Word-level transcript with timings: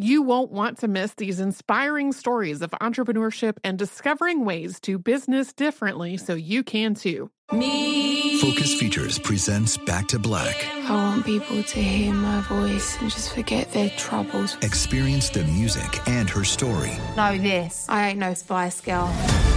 You 0.00 0.22
won't 0.22 0.52
want 0.52 0.78
to 0.78 0.86
miss 0.86 1.12
these 1.14 1.40
inspiring 1.40 2.12
stories 2.12 2.62
of 2.62 2.70
entrepreneurship 2.70 3.56
and 3.64 3.76
discovering 3.76 4.44
ways 4.44 4.78
to 4.82 4.96
business 4.96 5.52
differently 5.52 6.16
so 6.16 6.34
you 6.34 6.62
can 6.62 6.94
too. 6.94 7.32
Me. 7.50 8.40
Focus 8.40 8.78
Features 8.78 9.18
presents 9.18 9.76
Back 9.76 10.06
to 10.08 10.20
Black. 10.20 10.64
I 10.88 10.92
want 10.92 11.26
people 11.26 11.64
to 11.64 11.82
hear 11.82 12.14
my 12.14 12.42
voice 12.42 12.96
and 13.00 13.10
just 13.10 13.34
forget 13.34 13.72
their 13.72 13.90
troubles. 13.96 14.56
Experience 14.62 15.30
the 15.30 15.42
music 15.42 16.06
and 16.06 16.30
her 16.30 16.44
story. 16.44 16.92
Know 17.16 17.36
this. 17.36 17.84
I 17.88 18.10
ain't 18.10 18.20
no 18.20 18.34
Spice 18.34 18.80
Girl. 18.80 19.12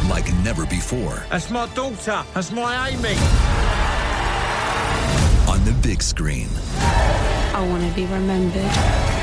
Like 0.09 0.33
never 0.37 0.65
before. 0.65 1.23
That's 1.29 1.51
my 1.51 1.67
daughter. 1.75 2.25
That's 2.33 2.51
my 2.51 2.89
Amy. 2.89 3.13
On 5.47 5.63
the 5.65 5.87
big 5.87 6.01
screen. 6.01 6.47
I 6.79 7.63
want 7.69 7.87
to 7.87 7.95
be 7.95 8.07
remembered 8.07 9.20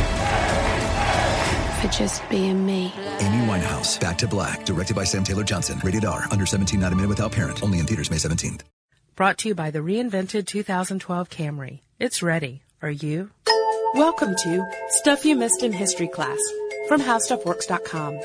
for 1.81 1.89
just 1.89 2.29
being 2.29 2.65
me. 2.67 2.93
Amy 3.21 3.47
Winehouse, 3.47 3.99
Back 4.01 4.19
to 4.19 4.29
Black, 4.29 4.65
directed 4.65 4.97
by 4.97 5.05
Sam 5.05 5.25
Taylor 5.25 5.45
Johnson. 5.45 5.81
Rated 5.83 6.05
R, 6.05 6.25
under 6.31 6.45
17, 6.45 6.79
not 6.81 6.93
a 6.93 6.97
minute 6.97 7.09
without 7.09 7.33
parent. 7.33 7.63
Only 7.63 7.79
in 7.79 7.87
theaters 7.87 8.11
May 8.11 8.17
17th. 8.17 8.63
Brought 9.17 9.39
to 9.39 9.49
you 9.49 9.55
by 9.55 9.71
the 9.71 9.81
reinvented 9.81 10.47
2012 10.47 11.29
Camry. 11.29 11.81
It's 11.99 12.23
ready. 12.23 12.63
Are 12.83 12.91
you? 12.91 13.31
Welcome 13.95 14.37
to 14.37 14.73
Stuff 14.89 15.25
You 15.25 15.35
Missed 15.35 15.63
in 15.63 15.73
History 15.73 16.09
Class 16.09 16.39
from 16.87 17.01
HowStuffWorks.com. 17.01 18.21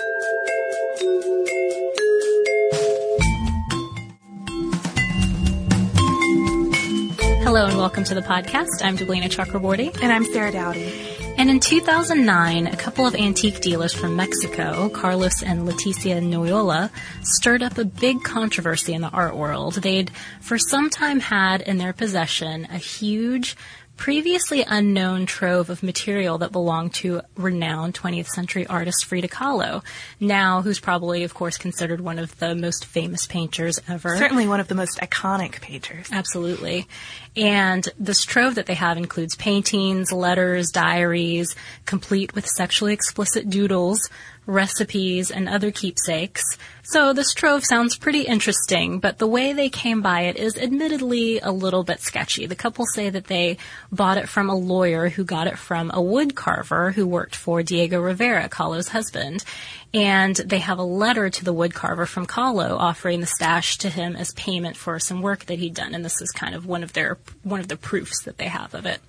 Hello 7.44 7.66
and 7.66 7.78
welcome 7.78 8.04
to 8.04 8.16
the 8.16 8.22
podcast. 8.22 8.84
I'm 8.84 8.98
Deblina 8.98 9.26
Chakraborty. 9.26 9.96
And 10.02 10.12
I'm 10.12 10.26
Sarah 10.26 10.52
Dowdy. 10.52 11.13
And 11.44 11.50
in 11.50 11.60
2009, 11.60 12.68
a 12.68 12.78
couple 12.78 13.06
of 13.06 13.16
antique 13.16 13.60
dealers 13.60 13.94
from 13.94 14.16
Mexico, 14.16 14.88
Carlos 14.88 15.44
and 15.44 15.68
Leticia 15.68 16.22
Noyola, 16.22 16.90
stirred 17.22 17.62
up 17.62 17.78
a 17.78 17.84
big 17.84 18.24
controversy 18.24 18.94
in 18.94 19.02
the 19.02 19.10
art 19.10 19.36
world. 19.36 19.74
They'd 19.74 20.10
for 20.40 20.58
some 20.58 20.90
time 20.90 21.20
had 21.20 21.60
in 21.60 21.80
their 21.80 21.92
possession 21.92 22.66
a 22.72 22.78
huge 22.78 23.58
previously 23.98 24.64
unknown 24.68 25.26
trove 25.26 25.70
of 25.70 25.84
material 25.84 26.38
that 26.40 26.52
belonged 26.52 26.94
to 26.94 27.22
renowned 27.36 27.94
20th 27.94 28.28
century 28.28 28.66
artist 28.68 29.06
Frida 29.06 29.28
Kahlo, 29.28 29.84
now 30.20 30.62
who's 30.62 30.80
probably, 30.80 31.24
of 31.24 31.34
course, 31.34 31.58
considered 31.58 32.02
one 32.02 32.20
of 32.20 32.38
the 32.40 32.56
most 32.56 32.86
famous 32.86 33.28
painters 33.28 33.80
ever. 33.88 34.18
Certainly 34.18 34.48
one 34.48 34.60
of 34.60 34.68
the 34.68 34.76
most 34.76 35.00
iconic 35.00 35.62
painters. 35.62 36.08
Absolutely. 36.12 36.88
And 37.36 37.88
this 38.00 38.24
trove 38.24 38.56
that 38.56 38.66
they 38.66 38.74
have 38.74 38.98
includes 38.98 39.36
paintings, 39.36 40.12
letters, 40.12 40.70
diaries, 40.70 41.56
complete 41.86 42.36
with 42.36 42.48
sexually 42.48 42.94
explicit 42.94 43.50
doodles, 43.50 44.10
recipes, 44.46 45.32
and 45.32 45.48
other 45.48 45.72
keepsakes. 45.72 46.44
So 46.86 47.14
this 47.14 47.34
trove 47.34 47.64
sounds 47.64 47.98
pretty 47.98 48.24
interesting, 48.24 49.00
but 49.00 49.18
the 49.18 49.28
way 49.28 49.54
they 49.54 49.70
came 49.70 50.02
by 50.02 50.24
it 50.24 50.36
is 50.36 50.58
admittedly 50.58 51.40
a 51.40 51.52
little 51.52 51.84
bit 51.84 52.02
sketchy. 52.02 52.46
The 52.46 52.56
couple 52.56 52.86
say 52.86 53.10
that 53.10 53.28
they 53.28 53.58
bought 53.92 54.18
it 54.18 54.28
from 54.28 54.50
a 54.50 54.56
lawyer 54.56 55.08
who 55.08 55.24
got 55.24 55.48
it 55.48 55.58
from 55.58 55.92
a 55.94 56.02
wood 56.02 56.36
carver 56.36 56.92
who 56.92 57.08
worked 57.08 57.36
for 57.36 57.64
Diego 57.64 58.02
Rivera, 58.02 58.50
Kahlo's 58.50 58.90
husband. 58.90 59.46
And 59.94 60.36
they 60.36 60.60
have 60.60 60.80
a 60.80 60.84
letter 60.84 61.30
to 61.30 61.46
the 61.46 61.54
wood 61.54 61.74
carver 61.74 62.06
from 62.06 62.26
Kahlo 62.26 62.72
offering 62.72 63.22
the 63.22 63.28
stash 63.28 63.78
to 63.78 63.90
him 63.90 64.16
as 64.16 64.34
payment 64.34 64.76
for 64.76 65.00
some 65.00 65.22
work 65.22 65.46
that 65.46 65.60
he'd 65.60 65.76
done. 65.76 65.94
And 65.96 66.04
this 66.04 66.22
is 66.22 66.32
kind 66.32 66.54
of 66.54 66.66
one 66.66 66.84
of 66.84 66.94
their, 66.94 67.18
one 67.44 67.60
of 67.60 67.70
the 67.70 67.78
proofs 67.78 68.24
that 68.24 68.38
they 68.38 68.48
have 68.48 68.74
of 68.74 68.86
it. 68.86 69.00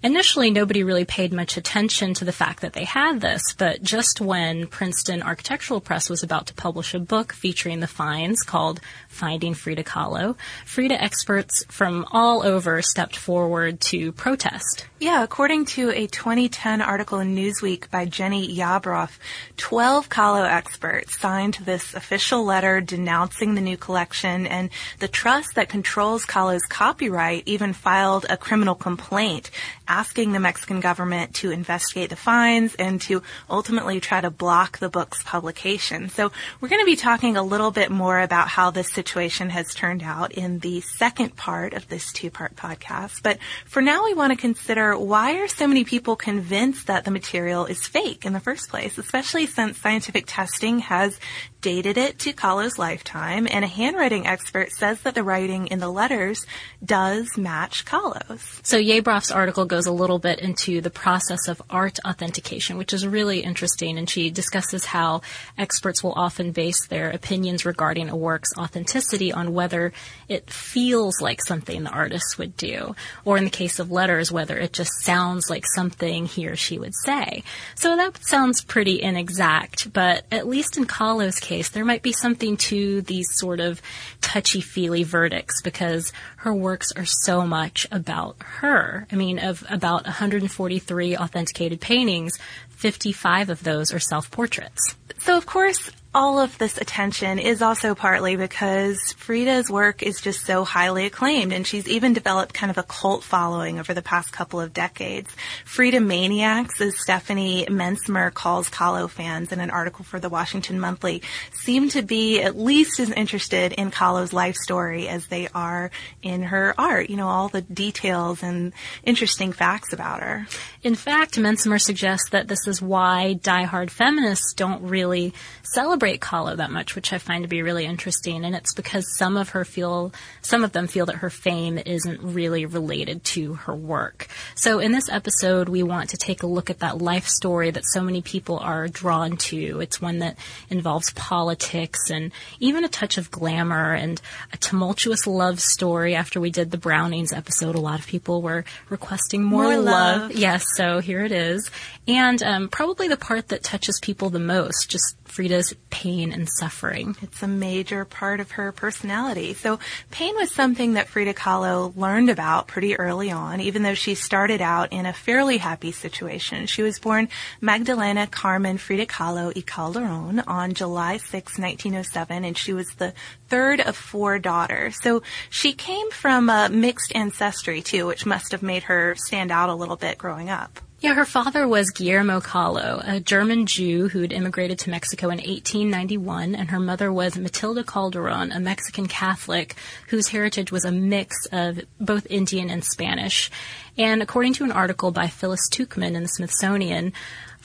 Initially, 0.00 0.52
nobody 0.52 0.84
really 0.84 1.04
paid 1.04 1.32
much 1.32 1.56
attention 1.56 2.14
to 2.14 2.24
the 2.24 2.30
fact 2.30 2.60
that 2.60 2.72
they 2.72 2.84
had 2.84 3.20
this, 3.20 3.42
but 3.58 3.82
just 3.82 4.20
when 4.20 4.68
Princeton 4.68 5.24
Architectural 5.24 5.80
Press 5.80 6.08
was 6.08 6.22
about 6.22 6.46
to 6.46 6.54
publish 6.54 6.94
a 6.94 7.00
book 7.00 7.32
featuring 7.32 7.80
the 7.80 7.88
finds 7.88 8.42
called 8.42 8.80
Finding 9.08 9.54
Frida 9.54 9.82
Kahlo, 9.82 10.36
Frida 10.64 11.02
experts 11.02 11.64
from 11.64 12.06
all 12.12 12.46
over 12.46 12.80
stepped 12.80 13.16
forward 13.16 13.80
to 13.80 14.12
protest. 14.12 14.86
Yeah, 15.00 15.24
according 15.24 15.64
to 15.66 15.90
a 15.90 16.06
2010 16.06 16.80
article 16.80 17.18
in 17.18 17.34
Newsweek 17.34 17.90
by 17.90 18.04
Jenny 18.04 18.56
Yabroff, 18.56 19.18
12 19.56 20.08
Kahlo 20.08 20.48
experts 20.48 21.18
signed 21.18 21.54
this 21.54 21.94
official 21.94 22.44
letter 22.44 22.80
denouncing 22.80 23.56
the 23.56 23.60
new 23.60 23.76
collection, 23.76 24.46
and 24.46 24.70
the 25.00 25.08
trust 25.08 25.56
that 25.56 25.68
controls 25.68 26.24
Kahlo's 26.24 26.66
copyright 26.68 27.42
even 27.46 27.72
filed 27.72 28.26
a 28.30 28.36
criminal 28.36 28.76
complaint 28.76 29.50
asking 29.88 30.32
the 30.32 30.38
Mexican 30.40 30.80
government 30.80 31.34
to 31.36 31.50
investigate 31.50 32.10
the 32.10 32.16
fines 32.16 32.74
and 32.74 33.00
to 33.00 33.22
ultimately 33.48 33.98
try 34.00 34.20
to 34.20 34.30
block 34.30 34.78
the 34.78 34.88
book's 34.88 35.22
publication. 35.22 36.08
So 36.10 36.30
we're 36.60 36.68
going 36.68 36.82
to 36.82 36.86
be 36.86 36.96
talking 36.96 37.36
a 37.36 37.42
little 37.42 37.70
bit 37.70 37.90
more 37.90 38.20
about 38.20 38.48
how 38.48 38.70
this 38.70 38.92
situation 38.92 39.50
has 39.50 39.74
turned 39.74 40.02
out 40.02 40.32
in 40.32 40.58
the 40.58 40.80
second 40.82 41.36
part 41.36 41.74
of 41.74 41.88
this 41.88 42.12
two-part 42.12 42.54
podcast. 42.54 43.22
But 43.22 43.38
for 43.64 43.82
now, 43.82 44.04
we 44.04 44.14
want 44.14 44.32
to 44.32 44.36
consider 44.36 44.96
why 44.96 45.38
are 45.38 45.48
so 45.48 45.66
many 45.66 45.84
people 45.84 46.16
convinced 46.16 46.86
that 46.86 47.04
the 47.04 47.10
material 47.10 47.66
is 47.66 47.86
fake 47.86 48.26
in 48.26 48.32
the 48.34 48.40
first 48.40 48.68
place, 48.68 48.98
especially 48.98 49.46
since 49.46 49.78
scientific 49.78 50.24
testing 50.26 50.80
has 50.80 51.18
dated 51.60 51.98
it 51.98 52.18
to 52.20 52.32
Kahlo's 52.32 52.78
lifetime, 52.78 53.48
and 53.50 53.64
a 53.64 53.68
handwriting 53.68 54.26
expert 54.26 54.70
says 54.70 55.00
that 55.02 55.14
the 55.14 55.22
writing 55.22 55.66
in 55.68 55.80
the 55.80 55.88
letters 55.88 56.46
does 56.84 57.36
match 57.36 57.84
Kahlo's. 57.84 58.60
So 58.62 58.78
Yabroff's 58.78 59.30
article 59.30 59.64
goes 59.64 59.86
a 59.86 59.92
little 59.92 60.18
bit 60.18 60.38
into 60.38 60.80
the 60.80 60.90
process 60.90 61.48
of 61.48 61.60
art 61.68 61.98
authentication, 62.06 62.78
which 62.78 62.92
is 62.92 63.06
really 63.06 63.40
interesting, 63.40 63.98
and 63.98 64.08
she 64.08 64.30
discusses 64.30 64.84
how 64.84 65.22
experts 65.56 66.02
will 66.02 66.12
often 66.12 66.52
base 66.52 66.86
their 66.86 67.10
opinions 67.10 67.64
regarding 67.64 68.08
a 68.08 68.16
work's 68.16 68.56
authenticity 68.56 69.32
on 69.32 69.52
whether 69.52 69.92
it 70.28 70.48
feels 70.50 71.20
like 71.20 71.44
something 71.44 71.82
the 71.82 71.90
artist 71.90 72.38
would 72.38 72.56
do, 72.56 72.94
or 73.24 73.36
in 73.36 73.44
the 73.44 73.50
case 73.50 73.78
of 73.78 73.90
letters, 73.90 74.30
whether 74.30 74.56
it 74.56 74.72
just 74.72 74.92
sounds 75.02 75.50
like 75.50 75.64
something 75.74 76.26
he 76.26 76.46
or 76.46 76.56
she 76.56 76.78
would 76.78 76.94
say. 77.04 77.42
So 77.74 77.96
that 77.96 78.24
sounds 78.24 78.62
pretty 78.62 79.02
inexact, 79.02 79.92
but 79.92 80.24
at 80.30 80.46
least 80.46 80.76
in 80.76 80.86
Kahlo's 80.86 81.40
case, 81.40 81.47
there 81.48 81.84
might 81.84 82.02
be 82.02 82.12
something 82.12 82.56
to 82.56 83.02
these 83.02 83.28
sort 83.32 83.60
of 83.60 83.80
touchy-feely 84.20 85.02
verdicts 85.04 85.62
because 85.62 86.12
her 86.36 86.54
works 86.54 86.92
are 86.96 87.04
so 87.04 87.46
much 87.46 87.86
about 87.90 88.36
her. 88.40 89.06
I 89.10 89.16
mean, 89.16 89.38
of 89.38 89.64
about 89.68 90.04
143 90.04 91.16
authenticated 91.16 91.80
paintings, 91.80 92.38
55 92.70 93.50
of 93.50 93.64
those 93.64 93.92
are 93.92 93.98
self 93.98 94.30
portraits. 94.30 94.94
So, 95.18 95.36
of 95.36 95.46
course, 95.46 95.90
all 96.14 96.40
of 96.40 96.56
this 96.56 96.78
attention 96.78 97.38
is 97.38 97.60
also 97.60 97.94
partly 97.94 98.34
because 98.34 98.98
Frida's 99.18 99.70
work 99.70 100.02
is 100.02 100.22
just 100.22 100.46
so 100.46 100.64
highly 100.64 101.04
acclaimed 101.04 101.52
and 101.52 101.66
she's 101.66 101.86
even 101.86 102.14
developed 102.14 102.54
kind 102.54 102.70
of 102.70 102.78
a 102.78 102.82
cult 102.82 103.22
following 103.22 103.78
over 103.78 103.92
the 103.92 104.00
past 104.00 104.32
couple 104.32 104.58
of 104.58 104.72
decades. 104.72 105.30
Frida 105.66 106.00
maniacs, 106.00 106.80
as 106.80 106.98
Stephanie 106.98 107.66
Mencimer 107.66 108.32
calls 108.32 108.70
Kahlo 108.70 109.08
fans 109.08 109.52
in 109.52 109.60
an 109.60 109.70
article 109.70 110.02
for 110.02 110.18
the 110.18 110.30
Washington 110.30 110.80
Monthly, 110.80 111.22
seem 111.52 111.90
to 111.90 112.00
be 112.00 112.40
at 112.40 112.58
least 112.58 112.98
as 113.00 113.10
interested 113.10 113.74
in 113.74 113.90
Kahlo's 113.90 114.32
life 114.32 114.56
story 114.56 115.08
as 115.08 115.26
they 115.26 115.48
are 115.54 115.90
in 116.22 116.42
her 116.44 116.74
art. 116.78 117.10
You 117.10 117.16
know, 117.16 117.28
all 117.28 117.48
the 117.48 117.62
details 117.62 118.42
and 118.42 118.72
interesting 119.04 119.52
facts 119.52 119.92
about 119.92 120.22
her. 120.22 120.46
In 120.82 120.94
fact, 120.94 121.36
Mencimer 121.36 121.80
suggests 121.80 122.30
that 122.30 122.48
this 122.48 122.66
is 122.66 122.80
why 122.80 123.38
diehard 123.42 123.90
feminists 123.90 124.54
don't 124.54 124.82
really 124.82 125.34
celebrate 125.62 126.07
Kahlo 126.16 126.56
that 126.56 126.70
much, 126.70 126.94
which 126.94 127.12
I 127.12 127.18
find 127.18 127.44
to 127.44 127.48
be 127.48 127.60
really 127.60 127.84
interesting. 127.84 128.44
And 128.46 128.56
it's 128.56 128.72
because 128.72 129.04
some 129.18 129.36
of 129.36 129.50
her 129.50 129.66
feel, 129.66 130.14
some 130.40 130.64
of 130.64 130.72
them 130.72 130.86
feel 130.86 131.04
that 131.06 131.16
her 131.16 131.28
fame 131.28 131.76
isn't 131.76 132.22
really 132.22 132.64
related 132.64 133.24
to 133.24 133.54
her 133.54 133.74
work. 133.74 134.28
So 134.54 134.78
in 134.78 134.92
this 134.92 135.10
episode, 135.10 135.68
we 135.68 135.82
want 135.82 136.08
to 136.10 136.16
take 136.16 136.42
a 136.42 136.46
look 136.46 136.70
at 136.70 136.78
that 136.78 136.98
life 137.02 137.26
story 137.26 137.70
that 137.72 137.84
so 137.84 138.00
many 138.00 138.22
people 138.22 138.58
are 138.58 138.88
drawn 138.88 139.36
to. 139.36 139.80
It's 139.80 140.00
one 140.00 140.20
that 140.20 140.38
involves 140.70 141.10
politics 141.12 142.08
and 142.10 142.32
even 142.60 142.84
a 142.84 142.88
touch 142.88 143.18
of 143.18 143.30
glamour 143.30 143.92
and 143.92 144.20
a 144.52 144.56
tumultuous 144.56 145.26
love 145.26 145.60
story. 145.60 146.14
After 146.14 146.40
we 146.40 146.50
did 146.50 146.70
the 146.70 146.78
Brownings 146.78 147.32
episode, 147.32 147.74
a 147.74 147.80
lot 147.80 147.98
of 148.00 148.06
people 148.06 148.40
were 148.40 148.64
requesting 148.88 149.42
more, 149.42 149.64
More 149.64 149.76
love. 149.76 150.20
love. 150.22 150.32
Yes, 150.32 150.64
so 150.76 151.00
here 151.00 151.24
it 151.24 151.32
is. 151.32 151.70
And 152.06 152.42
um, 152.42 152.68
probably 152.68 153.08
the 153.08 153.16
part 153.16 153.48
that 153.48 153.62
touches 153.64 153.98
people 154.00 154.30
the 154.30 154.38
most, 154.38 154.88
just 154.88 155.16
Frida's 155.30 155.74
pain 155.90 156.32
and 156.32 156.48
suffering. 156.48 157.16
It's 157.22 157.42
a 157.42 157.48
major 157.48 158.04
part 158.04 158.40
of 158.40 158.52
her 158.52 158.72
personality. 158.72 159.54
So 159.54 159.78
pain 160.10 160.34
was 160.36 160.50
something 160.50 160.94
that 160.94 161.08
Frida 161.08 161.34
Kahlo 161.34 161.96
learned 161.96 162.30
about 162.30 162.68
pretty 162.68 162.96
early 162.96 163.30
on, 163.30 163.60
even 163.60 163.82
though 163.82 163.94
she 163.94 164.14
started 164.14 164.60
out 164.60 164.92
in 164.92 165.06
a 165.06 165.12
fairly 165.12 165.58
happy 165.58 165.92
situation. 165.92 166.66
She 166.66 166.82
was 166.82 166.98
born 166.98 167.28
Magdalena 167.60 168.26
Carmen 168.26 168.78
Frida 168.78 169.06
Kahlo 169.06 169.54
y 169.54 169.62
Calderon 169.66 170.40
on 170.40 170.74
July 170.74 171.18
6, 171.18 171.58
1907, 171.58 172.44
and 172.44 172.56
she 172.56 172.72
was 172.72 172.88
the 172.96 173.12
third 173.48 173.80
of 173.80 173.96
four 173.96 174.38
daughters. 174.38 174.96
So 175.02 175.22
she 175.50 175.72
came 175.72 176.10
from 176.10 176.48
a 176.50 176.68
mixed 176.68 177.14
ancestry 177.14 177.82
too, 177.82 178.06
which 178.06 178.26
must 178.26 178.52
have 178.52 178.62
made 178.62 178.84
her 178.84 179.14
stand 179.16 179.50
out 179.50 179.70
a 179.70 179.74
little 179.74 179.96
bit 179.96 180.18
growing 180.18 180.50
up. 180.50 180.80
Yeah, 181.00 181.14
her 181.14 181.24
father 181.24 181.68
was 181.68 181.90
Guillermo 181.90 182.40
Kahlo, 182.40 183.00
a 183.06 183.20
German 183.20 183.66
Jew 183.66 184.08
who'd 184.08 184.32
immigrated 184.32 184.80
to 184.80 184.90
Mexico 184.90 185.26
in 185.26 185.36
1891, 185.36 186.56
and 186.56 186.70
her 186.70 186.80
mother 186.80 187.12
was 187.12 187.38
Matilda 187.38 187.84
Calderon, 187.84 188.50
a 188.50 188.58
Mexican 188.58 189.06
Catholic 189.06 189.76
whose 190.08 190.26
heritage 190.26 190.72
was 190.72 190.84
a 190.84 190.90
mix 190.90 191.46
of 191.52 191.78
both 192.00 192.26
Indian 192.28 192.68
and 192.68 192.82
Spanish. 192.82 193.48
And 193.96 194.22
according 194.22 194.54
to 194.54 194.64
an 194.64 194.72
article 194.72 195.12
by 195.12 195.28
Phyllis 195.28 195.68
Tuchman 195.70 196.16
in 196.16 196.24
the 196.24 196.28
Smithsonian, 196.28 197.12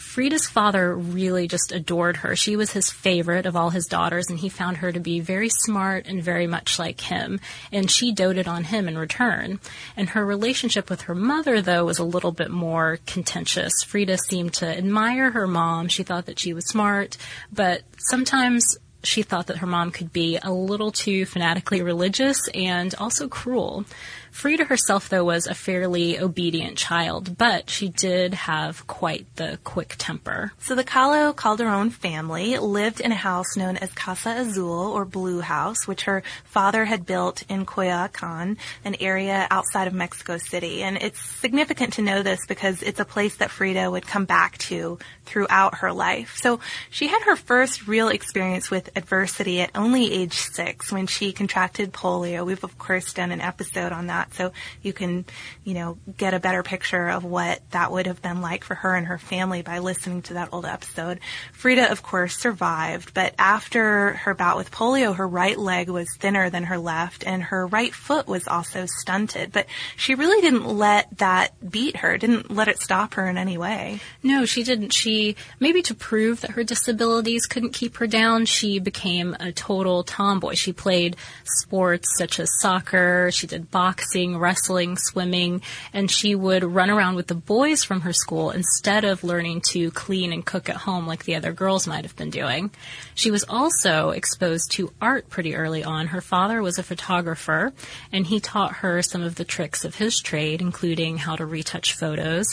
Frida's 0.04 0.46
father 0.46 0.96
really 0.96 1.48
just 1.48 1.72
adored 1.72 2.18
her. 2.18 2.36
She 2.36 2.56
was 2.56 2.72
his 2.72 2.92
favorite 2.92 3.48
of 3.48 3.56
all 3.56 3.72
his 3.72 3.88
daughters, 3.88 4.30
and 4.30 4.38
he 4.38 4.50
found 4.50 4.78
her 4.78 4.92
to 4.92 5.00
be 5.00 5.20
very 5.22 5.50
smart 5.50 6.06
and 6.06 6.22
very 6.22 6.46
much 6.46 6.78
like 6.78 7.02
him. 7.02 7.40
And 7.72 7.90
she 7.90 8.12
doted 8.12 8.48
on 8.48 8.66
him 8.66 8.88
in 8.88 8.98
return. 8.98 9.60
And 9.98 10.10
her 10.10 10.24
relationship 10.24 10.90
with 10.90 11.02
her 11.04 11.16
mother, 11.16 11.62
though, 11.62 11.86
was 11.86 11.98
a 11.98 12.04
little 12.04 12.32
bit 12.32 12.52
more 12.52 13.00
contentious. 13.08 13.74
Frida 13.88 14.18
seemed 14.30 14.54
to 14.56 14.68
admire 14.68 15.32
her 15.32 15.48
mom. 15.48 15.88
She 15.88 16.04
thought 16.04 16.28
that 16.28 16.38
she 16.38 16.54
was 16.54 16.68
smart, 16.68 17.18
but 17.52 17.82
sometimes 17.98 18.78
she 19.04 19.22
thought 19.24 19.48
that 19.48 19.58
her 19.58 19.68
mom 19.68 19.92
could 19.92 20.14
be 20.14 20.38
a 20.42 20.52
little 20.52 20.92
too 20.92 21.26
fanatically 21.26 21.82
religious 21.82 22.38
and 22.54 22.94
also 22.96 23.28
cruel. 23.28 23.86
Frida 24.34 24.66
herself, 24.66 25.10
though, 25.10 25.24
was 25.24 25.46
a 25.46 25.54
fairly 25.54 26.20
obedient 26.20 26.76
child, 26.76 27.38
but 27.38 27.70
she 27.70 27.88
did 27.88 28.34
have 28.34 28.86
quite 28.88 29.28
the 29.36 29.60
quick 29.64 29.96
temper. 29.98 30.52
So 30.60 30.74
the 30.76 30.84
Kahlo 30.84 31.34
Calderon 31.38 31.92
family 31.92 32.58
lived 32.58 33.00
in 33.00 33.12
a 33.12 33.16
house 33.16 33.56
known 33.56 33.78
as 33.78 33.94
Casa 33.94 34.32
Azul 34.32 34.92
or 34.92 35.06
Blue 35.06 35.40
House, 35.40 35.88
which 35.88 36.04
her 36.04 36.24
father 36.46 36.84
had 36.84 37.06
built 37.06 37.44
in 37.48 37.66
Coyoacan, 37.66 38.58
an 38.84 38.96
area 39.00 39.48
outside 39.52 39.88
of 39.88 39.94
Mexico 39.94 40.38
City. 40.38 40.82
And 40.82 40.98
it's 40.98 41.22
significant 41.22 41.94
to 41.94 42.02
know 42.02 42.24
this 42.24 42.40
because 42.48 42.82
it's 42.82 43.00
a 43.00 43.06
place 43.06 43.38
that 43.38 43.52
Frida 43.52 43.90
would 43.92 44.08
come 44.08 44.26
back 44.26 44.58
to 44.70 44.98
throughout 45.26 45.76
her 45.76 45.94
life. 45.94 46.38
So 46.42 46.60
she 46.90 47.08
had 47.08 47.22
her 47.22 47.36
first 47.36 47.88
real 47.88 48.10
experience 48.10 48.70
with 48.70 48.90
adversity 48.98 49.62
at 49.62 49.72
only 49.76 50.12
age 50.12 50.34
six 50.34 50.92
when 50.92 51.08
she 51.08 51.32
contracted 51.32 51.94
polio. 51.94 52.46
We've 52.46 52.64
of 52.64 52.78
course 52.78 53.14
done 53.14 53.32
an 53.32 53.40
episode 53.40 53.92
on 53.92 54.08
that 54.08 54.23
so 54.32 54.52
you 54.82 54.94
can, 54.94 55.26
you 55.64 55.74
know, 55.74 55.98
get 56.18 56.34
a 56.34 56.40
better 56.40 56.64
picture 56.64 57.10
of 57.10 57.24
what 57.24 57.62
that 57.72 57.92
would 57.92 58.08
have 58.08 58.22
been 58.22 58.42
like 58.42 58.64
for 58.64 58.76
her 58.76 58.96
and 58.96 59.08
her 59.08 59.18
family 59.18 59.62
by 59.62 59.80
listening 59.80 60.22
to 60.24 60.36
that 60.36 60.50
old 60.52 60.66
episode. 60.66 61.20
Frida, 61.52 61.92
of 61.92 62.04
course, 62.04 62.38
survived, 62.38 63.14
but 63.14 63.34
after 63.38 64.14
her 64.14 64.34
bout 64.34 64.58
with 64.58 64.72
polio, 64.72 65.16
her 65.16 65.28
right 65.28 65.58
leg 65.58 65.90
was 65.90 66.08
thinner 66.18 66.50
than 66.50 66.66
her 66.66 66.78
left 66.78 67.26
and 67.26 67.44
her 67.44 67.68
right 67.68 67.94
foot 67.94 68.28
was 68.28 68.48
also 68.48 68.86
stunted. 68.86 69.52
But 69.52 69.68
she 69.96 70.16
really 70.16 70.42
didn't 70.42 70.66
let 70.66 71.18
that 71.18 71.52
beat 71.70 71.98
her, 71.98 72.18
didn't 72.18 72.52
let 72.52 72.68
it 72.68 72.80
stop 72.80 73.16
her 73.16 73.28
in 73.28 73.38
any 73.38 73.58
way. 73.58 74.00
No, 74.22 74.46
she 74.46 74.64
didn't. 74.64 74.94
She, 74.94 75.36
maybe 75.60 75.82
to 75.84 75.96
prove 75.96 76.42
that 76.42 76.52
her 76.52 76.64
disabilities 76.64 77.46
couldn't 77.46 77.74
keep 77.74 77.98
her 77.98 78.08
down, 78.08 78.46
she 78.46 78.80
became 78.80 79.36
a 79.40 79.52
total 79.52 80.04
tomboy. 80.04 80.54
She 80.56 80.74
played 80.74 81.16
sports 81.46 82.10
such 82.18 82.40
as 82.40 82.50
soccer, 82.60 83.32
she 83.32 83.48
did 83.48 83.72
boxing, 83.72 84.13
wrestling, 84.16 84.98
swimming, 84.98 85.62
and 85.94 86.10
she 86.10 86.36
would 86.36 86.64
run 86.64 86.90
around 86.90 87.16
with 87.16 87.28
the 87.28 87.36
boys 87.36 87.84
from 87.84 88.02
her 88.02 88.14
school 88.14 88.52
instead 88.52 89.04
of 89.04 89.24
learning 89.24 89.62
to 89.72 89.92
clean 89.92 90.32
and 90.32 90.46
cook 90.46 90.70
at 90.70 90.76
home 90.76 91.08
like 91.08 91.26
the 91.26 91.36
other 91.36 91.52
girls 91.54 91.88
might 91.88 92.04
have 92.04 92.16
been 92.16 92.30
doing. 92.30 92.72
She 93.16 93.32
was 93.32 93.44
also 93.48 94.10
exposed 94.10 94.72
to 94.74 94.94
art 95.02 95.30
pretty 95.30 95.56
early 95.56 95.84
on. 95.84 96.08
Her 96.08 96.22
father 96.22 96.62
was 96.62 96.78
a 96.78 96.84
photographer, 96.84 97.74
and 98.12 98.28
he 98.28 98.40
taught 98.40 98.78
her 98.78 99.02
some 99.02 99.24
of 99.24 99.36
the 99.36 99.46
tricks 99.46 99.86
of 99.86 99.96
his 99.96 100.20
trade, 100.20 100.62
including 100.62 101.18
how 101.18 101.36
to 101.36 101.46
retouch 101.46 101.94
photos. 101.94 102.48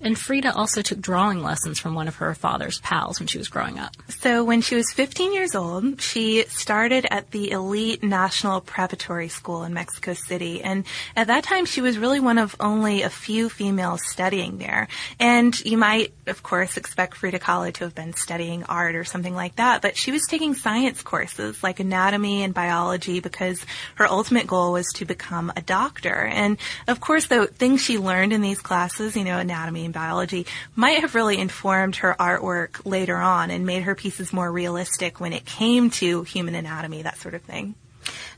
And 0.00 0.18
Frida 0.18 0.54
also 0.54 0.82
took 0.82 1.00
drawing 1.00 1.42
lessons 1.42 1.78
from 1.78 1.94
one 1.94 2.08
of 2.08 2.16
her 2.16 2.34
father's 2.34 2.80
pals 2.80 3.18
when 3.18 3.26
she 3.26 3.38
was 3.38 3.48
growing 3.48 3.78
up. 3.78 3.96
So 4.08 4.44
when 4.44 4.60
she 4.60 4.74
was 4.74 4.90
15 4.92 5.32
years 5.32 5.54
old, 5.54 6.00
she 6.00 6.44
started 6.48 7.06
at 7.10 7.30
the 7.30 7.50
elite 7.50 8.02
National 8.02 8.60
Preparatory 8.60 9.28
School 9.28 9.64
in 9.64 9.74
Mexico 9.74 10.14
City. 10.14 10.62
And 10.62 10.84
at 11.14 11.28
that 11.28 11.44
time, 11.44 11.66
she 11.66 11.80
was 11.80 11.98
really 11.98 12.20
one 12.20 12.38
of 12.38 12.56
only 12.58 13.02
a 13.02 13.10
few 13.10 13.48
females 13.48 14.02
studying 14.04 14.58
there. 14.58 14.88
And 15.20 15.58
you 15.64 15.76
might, 15.78 16.12
of 16.26 16.42
course, 16.42 16.76
expect 16.76 17.16
Frida 17.16 17.38
Kahlo 17.38 17.72
to 17.74 17.84
have 17.84 17.94
been 17.94 18.14
studying 18.14 18.64
art 18.64 18.96
or 18.96 19.04
something 19.04 19.34
like 19.34 19.56
that, 19.56 19.82
but 19.82 19.96
she 19.96 20.10
was 20.10 20.22
taking 20.28 20.54
science 20.54 21.02
courses 21.02 21.62
like 21.62 21.80
anatomy 21.80 22.42
and 22.42 22.54
biology 22.54 23.20
because 23.20 23.64
her 23.96 24.06
ultimate 24.06 24.46
goal 24.46 24.72
was 24.72 24.86
to 24.94 25.04
become 25.04 25.52
a 25.56 25.62
doctor. 25.62 26.14
And 26.14 26.58
of 26.88 27.00
course, 27.00 27.26
the 27.26 27.46
things 27.46 27.82
she 27.82 27.98
learned 27.98 28.32
in 28.32 28.40
these 28.40 28.60
classes, 28.60 29.16
you 29.16 29.24
know, 29.24 29.38
anatomy 29.38 29.84
and 29.84 29.94
biology, 29.94 30.46
might 30.74 31.00
have 31.00 31.14
really 31.14 31.38
informed 31.38 31.96
her 31.96 32.16
artwork 32.18 32.84
later 32.84 33.16
on 33.16 33.50
and 33.50 33.66
made 33.66 33.82
her 33.82 33.94
pieces 33.94 34.32
more 34.32 34.50
realistic 34.50 35.20
when 35.20 35.32
it 35.32 35.44
came 35.44 35.90
to 35.90 36.22
human 36.22 36.54
anatomy, 36.54 37.02
that 37.02 37.18
sort 37.18 37.34
of 37.34 37.42
thing. 37.42 37.74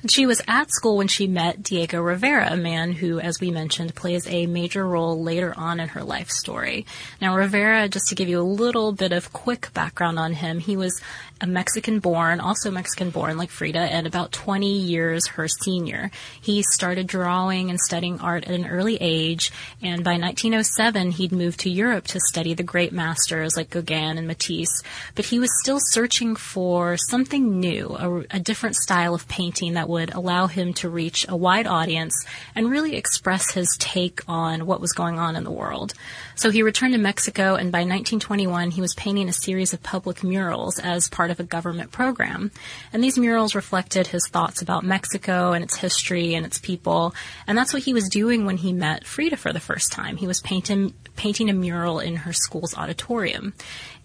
And 0.01 0.11
she 0.11 0.27
was 0.27 0.41
at 0.47 0.71
school 0.71 0.97
when 0.97 1.09
she 1.09 1.27
met 1.27 1.63
Diego 1.63 2.01
Rivera, 2.01 2.53
a 2.53 2.57
man 2.57 2.93
who, 2.93 3.19
as 3.19 3.41
we 3.41 3.51
mentioned, 3.51 3.97
plays 3.97 4.29
a 4.29 4.47
major 4.47 4.87
role 4.87 5.21
later 5.21 5.53
on 5.57 5.81
in 5.81 5.89
her 5.89 6.05
life 6.05 6.31
story. 6.31 6.87
Now, 7.21 7.35
Rivera, 7.37 7.89
just 7.89 8.07
to 8.09 8.15
give 8.15 8.29
you 8.29 8.41
a 8.41 8.43
little 8.43 8.93
bit 8.93 9.11
of 9.11 9.33
quick 9.33 9.73
background 9.75 10.19
on 10.19 10.35
him, 10.35 10.61
he 10.61 10.77
was 10.77 11.01
a 11.41 11.47
Mexican 11.47 11.99
born, 12.01 12.41
also 12.41 12.71
Mexican 12.71 13.11
born 13.11 13.37
like 13.37 13.51
Frida, 13.51 13.79
and 13.79 14.07
about 14.07 14.33
20 14.33 14.73
years 14.73 15.27
her 15.29 15.49
senior. 15.49 16.11
He 16.41 16.63
started 16.63 17.07
drawing 17.07 17.71
and 17.71 17.81
studying 17.81 18.21
art 18.21 18.45
at 18.45 18.55
an 18.55 18.67
early 18.67 18.97
age, 19.01 19.53
and 19.83 20.05
by 20.05 20.19
1907 20.19 21.13
he'd 21.13 21.33
moved 21.33 21.61
to 21.61 21.71
Europe 21.71 22.07
to 22.09 22.21
study 22.21 22.55
the 22.55 22.63
great 22.63 22.93
masters 22.93 23.57
like 23.57 23.71
Gauguin 23.71 24.19
and 24.19 24.27
Matisse, 24.27 24.83
but 25.15 25.27
he 25.27 25.39
was 25.39 25.51
still 25.61 25.79
searching 25.81 26.35
for 26.35 26.97
something 26.97 27.61
new, 27.61 27.97
a, 27.99 28.37
a 28.37 28.41
different 28.41 28.77
style 28.77 29.15
of 29.15 29.29
painting 29.29 29.75
that 29.75 29.88
would 29.89 30.15
allow 30.15 30.47
him 30.47 30.73
to 30.75 30.89
reach 30.89 31.27
a 31.29 31.37
wide 31.37 31.67
audience 31.67 32.15
and 32.55 32.71
really 32.71 32.95
express 32.95 33.51
his 33.51 33.77
take 33.81 34.21
on 34.29 34.67
what 34.67 34.81
was 34.81 34.93
going 34.93 35.19
on 35.19 35.35
in 35.35 35.43
the 35.43 35.51
world. 35.51 35.95
So 36.37 36.51
he 36.51 36.63
returned 36.63 36.93
to 36.93 37.01
Mexico, 37.01 37.57
and 37.57 37.73
by 37.73 37.79
1921, 37.79 38.71
he 38.71 38.81
was 38.81 38.95
painting 38.95 39.29
a 39.29 39.33
series 39.33 39.73
of 39.73 39.83
public 39.83 40.23
murals 40.23 40.79
as 40.79 41.09
part 41.09 41.33
of 41.33 41.41
a 41.41 41.45
government 41.45 41.91
program. 41.91 42.53
And 42.93 43.03
these 43.03 43.19
murals 43.19 43.57
reflected 43.57 44.07
his 44.07 44.29
thoughts 44.29 44.63
about 44.63 44.85
Mexico 44.85 45.53
and 45.53 45.65
its 45.65 45.77
history 45.77 46.35
and 46.35 46.47
its 46.47 46.59
people. 46.59 47.15
And 47.47 47.59
that's 47.59 47.73
what 47.73 47.83
he 47.83 47.95
was 47.95 48.09
doing 48.09 48.45
when 48.45 48.59
he 48.59 48.73
met 48.73 49.07
Frida 49.07 49.37
for 49.37 49.53
the 49.53 49.59
first 49.59 49.91
time. 49.91 50.17
He 50.17 50.29
was 50.29 50.41
painting, 50.41 50.95
painting 51.17 51.51
a 51.51 51.55
mural 51.55 51.99
in 51.99 52.17
her 52.17 52.33
school's 52.33 52.77
auditorium. 52.77 53.55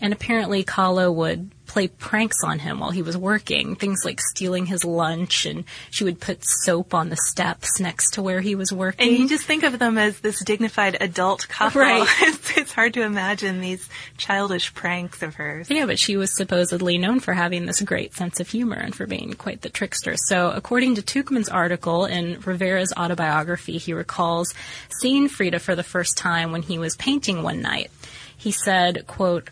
And 0.01 0.13
apparently, 0.13 0.63
Kahlo 0.63 1.13
would 1.13 1.51
play 1.73 1.87
pranks 1.87 2.43
on 2.43 2.59
him 2.59 2.79
while 2.79 2.91
he 2.91 3.01
was 3.01 3.17
working, 3.17 3.75
things 3.75 4.05
like 4.05 4.21
stealing 4.21 4.67
his 4.67 4.85
lunch, 4.85 5.47
and 5.47 5.63
she 5.89 6.03
would 6.03 6.19
put 6.19 6.45
soap 6.45 6.93
on 6.93 7.09
the 7.09 7.17
steps 7.17 7.79
next 7.79 8.11
to 8.11 8.21
where 8.21 8.41
he 8.41 8.53
was 8.53 8.71
working. 8.71 9.09
And 9.09 9.17
you 9.17 9.27
just 9.27 9.45
think 9.45 9.63
of 9.63 9.79
them 9.79 9.97
as 9.97 10.19
this 10.19 10.43
dignified 10.45 10.95
adult 11.01 11.47
couple. 11.47 11.81
Right. 11.81 12.07
it's, 12.21 12.57
it's 12.57 12.71
hard 12.71 12.93
to 12.93 13.01
imagine 13.01 13.59
these 13.59 13.89
childish 14.17 14.71
pranks 14.75 15.23
of 15.23 15.33
hers. 15.33 15.67
Yeah, 15.67 15.87
but 15.87 15.97
she 15.97 16.15
was 16.15 16.37
supposedly 16.37 16.99
known 16.99 17.19
for 17.19 17.33
having 17.33 17.65
this 17.65 17.81
great 17.81 18.13
sense 18.13 18.39
of 18.39 18.47
humor 18.47 18.77
and 18.77 18.93
for 18.93 19.07
being 19.07 19.33
quite 19.33 19.61
the 19.61 19.69
trickster. 19.69 20.13
So, 20.15 20.51
according 20.51 20.93
to 20.95 21.01
Tuchman's 21.01 21.49
article 21.49 22.05
in 22.05 22.39
Rivera's 22.41 22.93
autobiography, 22.95 23.79
he 23.79 23.93
recalls 23.93 24.53
seeing 25.01 25.27
Frida 25.27 25.57
for 25.57 25.75
the 25.75 25.81
first 25.81 26.19
time 26.19 26.51
when 26.51 26.61
he 26.61 26.77
was 26.77 26.95
painting 26.97 27.41
one 27.41 27.61
night. 27.61 27.89
He 28.37 28.51
said, 28.51 29.07
quote, 29.07 29.49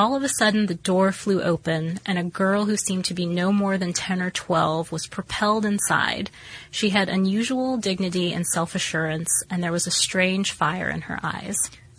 all 0.00 0.16
of 0.16 0.22
a 0.22 0.28
sudden, 0.30 0.64
the 0.64 0.74
door 0.74 1.12
flew 1.12 1.42
open, 1.42 2.00
and 2.06 2.18
a 2.18 2.24
girl 2.24 2.64
who 2.64 2.76
seemed 2.78 3.04
to 3.04 3.12
be 3.12 3.26
no 3.26 3.52
more 3.52 3.76
than 3.76 3.92
10 3.92 4.22
or 4.22 4.30
12 4.30 4.90
was 4.90 5.06
propelled 5.06 5.66
inside. 5.66 6.30
She 6.70 6.88
had 6.88 7.10
unusual 7.10 7.76
dignity 7.76 8.32
and 8.32 8.46
self 8.46 8.74
assurance, 8.74 9.30
and 9.50 9.62
there 9.62 9.72
was 9.72 9.86
a 9.86 9.90
strange 9.90 10.52
fire 10.52 10.88
in 10.88 11.02
her 11.02 11.20
eyes. 11.22 11.58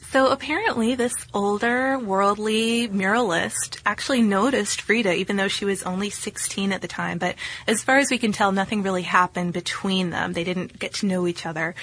So 0.09 0.31
apparently, 0.31 0.95
this 0.95 1.13
older, 1.31 1.99
worldly 1.99 2.87
muralist 2.87 3.79
actually 3.85 4.23
noticed 4.23 4.81
Frida, 4.81 5.13
even 5.13 5.35
though 5.35 5.47
she 5.47 5.63
was 5.63 5.83
only 5.83 6.09
16 6.09 6.73
at 6.73 6.81
the 6.81 6.87
time. 6.87 7.19
But 7.19 7.35
as 7.67 7.83
far 7.83 7.99
as 7.99 8.09
we 8.09 8.17
can 8.17 8.31
tell, 8.31 8.51
nothing 8.51 8.81
really 8.81 9.03
happened 9.03 9.53
between 9.53 10.09
them. 10.09 10.33
They 10.33 10.43
didn't 10.43 10.79
get 10.79 10.95
to 10.95 11.05
know 11.05 11.27
each 11.27 11.45
other 11.45 11.75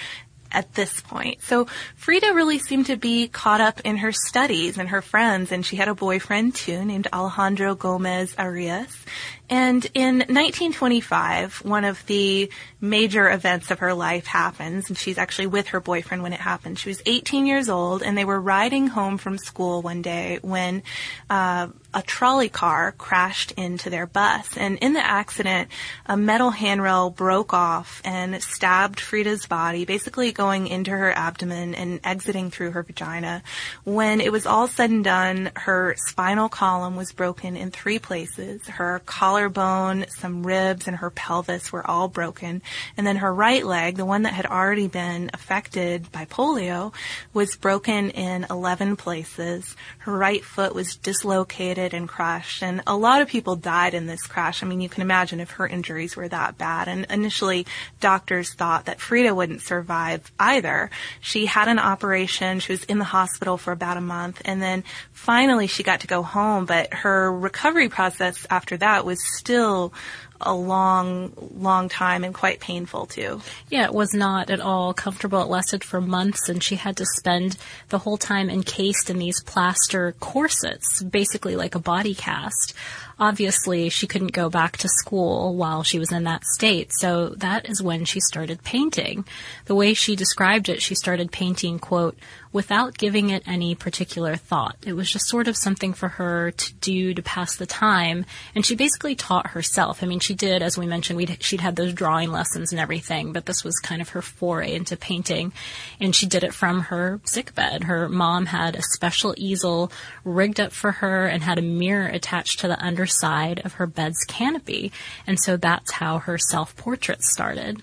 at 0.53 0.75
this 0.75 1.01
point. 1.01 1.43
So 1.43 1.67
Frida 1.97 2.33
really 2.35 2.59
seemed 2.59 2.87
to 2.87 2.97
be 2.97 3.29
caught 3.29 3.61
up 3.61 3.81
in 3.81 3.99
her 3.99 4.13
studies 4.13 4.79
and 4.79 4.89
her 4.91 5.03
friends, 5.03 5.53
and 5.53 5.65
she 5.65 5.77
had 5.77 5.89
a 5.89 5.95
boyfriend 5.95 6.55
too 6.55 6.85
named 6.85 7.09
Alejandro 7.13 7.75
Gomez 7.75 8.35
Arias. 8.39 9.05
And 9.51 9.87
in 9.95 10.19
1925, 10.19 11.65
one 11.65 11.85
of 11.85 12.05
the 12.07 12.51
major 12.81 13.31
events 13.31 13.71
of 13.71 13.79
her 13.79 13.95
life 13.95 14.27
happens, 14.27 14.89
and 14.89 14.99
she's 14.99 15.19
actually 15.19 15.47
with 15.47 15.69
her 15.69 15.81
boyfriend 15.81 16.23
when 16.23 16.33
it 16.33 16.41
happened. 16.41 16.79
She 16.79 16.91
was 16.91 17.03
18 17.07 17.47
years 17.47 17.69
old, 17.69 18.03
and 18.03 18.17
they 18.17 18.25
were 18.25 18.41
riding 18.41 18.89
home 18.89 19.17
from 19.17 19.39
school 19.39 19.81
one 19.81 20.03
day 20.03 20.39
when 20.43 20.83
uh, 21.31 21.69
a 21.95 22.03
trolley 22.03 22.49
car 22.51 22.93
crashed 22.93 23.53
into 23.53 23.89
their 23.89 24.07
bus. 24.07 24.57
And 24.57 24.79
in 24.79 24.93
the 24.93 25.05
accident, 25.05 25.71
a 26.07 26.17
metal 26.17 26.51
handrail 26.51 27.11
broke 27.11 27.55
off 27.55 28.03
and 28.05 28.43
stabbed 28.43 29.01
Frida's 29.01 29.47
body, 29.47 29.85
basically 29.85 30.33
going 30.33 30.67
into 30.67 30.91
her 30.91 31.11
abdomen 31.11 31.75
and 31.75 32.01
exiting 32.05 32.51
through 32.51 32.73
her 32.73 32.83
vagina. 32.83 33.43
When 33.85 34.21
it 34.21 34.31
was 34.31 34.47
all 34.47 34.69
said 34.69 34.91
and 34.91 35.03
done, 35.03 35.51
her 35.57 35.95
spinal 35.97 36.49
column 36.49 36.97
was 36.97 37.13
broken 37.13 37.57
in 37.57 37.71
three 37.71 37.99
places. 37.99 38.67
Her 38.69 39.01
collarbone, 39.39 40.05
some 40.09 40.45
ribs, 40.45 40.89
and 40.89 40.97
her 40.97 41.11
pelvis 41.11 41.71
were 41.71 41.89
all 41.89 42.09
broken. 42.09 42.61
And 42.97 43.07
then 43.07 43.19
her 43.19 43.33
right 43.33 43.65
leg, 43.65 43.97
the 43.97 44.05
one 44.05 44.23
that 44.23 44.33
had 44.33 44.47
already 44.47 44.89
been 44.89 45.31
affected 45.33 46.11
by 46.11 46.25
polio, 46.25 46.93
was 47.33 47.55
broken 47.55 48.11
in 48.11 48.47
11 48.51 48.97
places. 48.97 49.77
Her 49.99 50.19
right 50.19 50.45
foot 50.45 50.75
was 50.75 50.97
dislocated 50.97 51.95
and 51.95 52.09
crushed. 52.09 52.65
And 52.65 52.83
a 52.85 52.97
lot 52.97 53.23
of 53.23 53.29
people 53.29 53.55
died 53.55 53.95
in 53.95 54.07
this 54.07 54.27
crash. 54.27 54.61
I 54.61 54.67
mean, 54.67 54.81
you 54.81 54.89
can 54.89 55.03
imagine 55.03 55.39
if 55.39 55.53
her 55.53 55.69
injuries 55.69 56.17
were 56.17 56.29
that 56.29 56.59
bad. 56.59 56.89
And 56.89 57.07
initially, 57.09 57.65
doctors 58.01 58.55
thought 58.55 58.87
that 58.87 59.01
Frida 59.01 59.37
wouldn't 59.37 59.63
survive 59.63 60.33
either. 60.41 60.91
She 61.21 61.47
had 61.47 61.69
an 61.69 61.79
operation. 61.79 62.59
She 62.59 62.73
was 62.73 62.83
in 62.85 62.99
the 62.99 63.05
hospital 63.05 63.57
for 63.57 63.71
about 63.71 63.99
a 63.99 64.01
month. 64.01 64.43
And 64.45 64.61
then 64.61 64.83
finally 65.13 65.69
she 65.69 65.85
got 65.85 66.01
to 66.01 66.09
go 66.09 66.25
home. 66.25 66.65
But 66.65 66.93
her 66.93 67.33
recovery 67.33 67.89
process 67.89 68.45
after 68.51 68.77
that 68.79 69.05
was 69.05 69.28
still 69.37 69.93
a 70.41 70.55
long, 70.55 71.33
long 71.57 71.89
time 71.89 72.25
and 72.25 72.35
quite 72.35 72.61
painful 72.61 73.07
too. 73.07 73.41
Yeah, 73.71 73.85
it 73.85 73.95
was 73.95 74.15
not 74.15 74.51
at 74.51 74.61
all 74.61 74.95
comfortable. 74.95 75.43
It 75.43 75.49
lasted 75.49 75.83
for 75.83 76.01
months 76.01 76.49
and 76.49 76.63
she 76.63 76.77
had 76.77 76.97
to 76.99 77.07
spend 77.17 77.57
the 77.89 77.99
whole 77.99 78.17
time 78.17 78.49
encased 78.49 79.11
in 79.11 79.19
these 79.19 79.43
plaster 79.43 80.13
corsets, 80.21 81.03
basically 81.03 81.57
like 81.57 81.75
a 81.75 81.81
body 81.81 82.15
cast. 82.15 82.75
Obviously, 83.21 83.89
she 83.89 84.07
couldn't 84.07 84.33
go 84.33 84.49
back 84.49 84.77
to 84.79 84.89
school 84.89 85.55
while 85.55 85.83
she 85.83 85.99
was 85.99 86.13
in 86.13 86.25
that 86.25 86.45
state, 86.45 86.93
so 86.93 87.31
that 87.31 87.69
is 87.69 87.83
when 87.83 88.05
she 88.05 88.21
started 88.21 88.63
painting. 88.63 89.25
The 89.67 89.75
way 89.75 89.95
she 89.95 90.15
described 90.15 90.69
it, 90.69 90.81
she 90.81 90.95
started 90.95 91.33
painting, 91.33 91.79
quote, 91.79 92.17
without 92.53 92.97
giving 92.97 93.31
it 93.31 93.43
any 93.47 93.75
particular 93.75 94.37
thought. 94.37 94.77
It 94.87 94.95
was 94.95 95.11
just 95.11 95.29
sort 95.29 95.49
of 95.49 95.57
something 95.57 95.93
for 95.93 96.09
her 96.09 96.51
to 96.53 96.75
do 96.75 97.13
to 97.15 97.23
pass 97.23 97.57
the 97.57 97.67
time, 97.67 98.25
and 98.55 98.65
she 98.65 98.75
basically 98.75 99.15
taught 99.15 99.49
herself. 99.49 100.03
I 100.03 100.07
mean, 100.07 100.21
she 100.21 100.35
did, 100.35 100.63
as 100.63 100.79
we 100.79 100.87
mentioned, 100.87 101.19
she'd 101.41 101.61
had 101.61 101.77
those 101.77 101.93
drawing 101.93 102.31
lessons 102.31 102.73
and 102.73 102.81
everything, 102.81 103.33
but 103.33 103.47
this 103.47 103.65
was 103.65 103.79
kind 103.81 104.01
of 104.01 104.11
her 104.11 104.23
foray 104.23 104.75
into 104.75 104.97
painting, 104.97 105.53
and 106.01 106.15
she 106.15 106.27
did 106.27 106.45
it 106.45 106.55
from 106.55 106.83
her 106.83 107.21
sick 107.25 107.55
bed. 107.55 107.85
Her 107.85 108.09
mom 108.09 108.47
had 108.47 108.77
a 108.77 108.83
special 108.83 109.35
easel 109.37 109.93
rigged 110.25 110.61
up 110.61 110.73
for 110.73 110.93
her 110.93 111.27
and 111.27 111.43
had 111.43 111.59
a 111.59 111.63
mirror 111.63 112.07
attached 112.07 112.61
to 112.61 112.69
the 112.69 112.83
underside 113.09 113.65
of 113.65 113.75
her 113.75 113.87
bed's 113.87 114.25
canopy, 114.25 114.93
and 115.27 115.39
so 115.41 115.57
that's 115.57 115.91
how 115.93 116.19
her 116.19 116.37
self-portrait 116.37 117.23
started. 117.23 117.83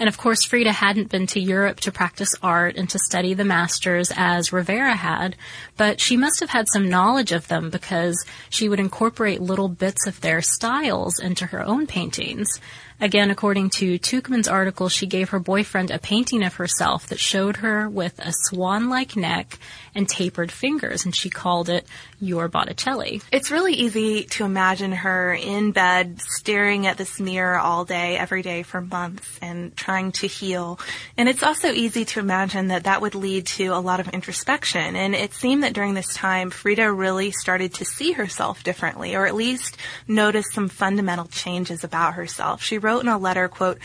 And 0.00 0.08
of 0.08 0.16
course, 0.16 0.44
Frida 0.44 0.72
hadn't 0.72 1.10
been 1.10 1.26
to 1.28 1.40
Europe 1.40 1.80
to 1.80 1.90
practice 1.90 2.32
art 2.40 2.76
and 2.76 2.88
to 2.90 3.00
study 3.00 3.34
the 3.34 3.44
masters 3.44 4.12
as 4.14 4.52
Rivera 4.52 4.94
had, 4.94 5.34
but 5.76 6.00
she 6.00 6.16
must 6.16 6.38
have 6.38 6.50
had 6.50 6.68
some 6.68 6.88
knowledge 6.88 7.32
of 7.32 7.48
them 7.48 7.68
because 7.68 8.24
she 8.48 8.68
would 8.68 8.78
incorporate 8.78 9.40
little 9.40 9.68
bits 9.68 10.06
of 10.06 10.20
their 10.20 10.40
styles 10.40 11.18
into 11.18 11.46
her 11.46 11.64
own 11.64 11.88
paintings. 11.88 12.60
Again, 13.00 13.30
according 13.30 13.70
to 13.70 13.98
Tuchman's 13.98 14.48
article, 14.48 14.88
she 14.88 15.06
gave 15.06 15.28
her 15.28 15.38
boyfriend 15.38 15.90
a 15.90 15.98
painting 15.98 16.42
of 16.42 16.54
herself 16.54 17.06
that 17.06 17.20
showed 17.20 17.58
her 17.58 17.88
with 17.88 18.18
a 18.18 18.32
swan-like 18.32 19.16
neck 19.16 19.58
and 19.94 20.08
tapered 20.08 20.50
fingers, 20.52 21.04
and 21.04 21.14
she 21.14 21.30
called 21.30 21.68
it 21.68 21.86
Your 22.20 22.48
Botticelli. 22.48 23.22
It's 23.32 23.50
really 23.50 23.74
easy 23.74 24.24
to 24.24 24.44
imagine 24.44 24.92
her 24.92 25.32
in 25.32 25.72
bed 25.72 26.20
staring 26.20 26.86
at 26.86 26.96
this 26.96 27.18
mirror 27.20 27.58
all 27.58 27.84
day, 27.84 28.16
every 28.16 28.42
day 28.42 28.62
for 28.62 28.80
months 28.80 29.38
and 29.40 29.76
trying 29.76 30.12
to 30.12 30.26
heal. 30.26 30.78
And 31.16 31.28
it's 31.28 31.42
also 31.42 31.72
easy 31.72 32.04
to 32.06 32.20
imagine 32.20 32.68
that 32.68 32.84
that 32.84 33.00
would 33.00 33.14
lead 33.14 33.46
to 33.46 33.66
a 33.68 33.80
lot 33.80 34.00
of 34.00 34.08
introspection. 34.08 34.96
And 34.96 35.14
it 35.14 35.34
seemed 35.34 35.62
that 35.62 35.72
during 35.72 35.94
this 35.94 36.14
time, 36.14 36.50
Frida 36.50 36.92
really 36.92 37.30
started 37.30 37.74
to 37.74 37.84
see 37.84 38.12
herself 38.12 38.62
differently, 38.64 39.16
or 39.16 39.26
at 39.26 39.34
least 39.34 39.76
notice 40.06 40.46
some 40.52 40.68
fundamental 40.68 41.26
changes 41.26 41.84
about 41.84 42.14
herself. 42.14 42.62
She 42.62 42.78
wrote 42.88 43.02
in 43.02 43.08
a 43.08 43.18
letter, 43.18 43.48
quote, 43.48 43.78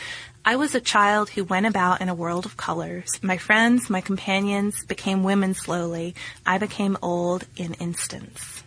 I 0.45 0.55
was 0.55 0.75
a 0.75 0.79
child 0.79 1.31
who 1.31 1.43
went 1.43 1.65
about 1.65 1.99
in 1.99 2.07
a 2.07 2.15
world 2.15 2.45
of 2.45 2.55
colors. 2.55 3.19
My 3.21 3.35
friends, 3.35 3.89
my 3.89 3.99
companions 3.99 4.85
became 4.85 5.25
women 5.25 5.55
slowly. 5.55 6.15
I 6.45 6.57
became 6.57 6.97
old 7.01 7.43
in 7.57 7.73
instants 7.73 8.62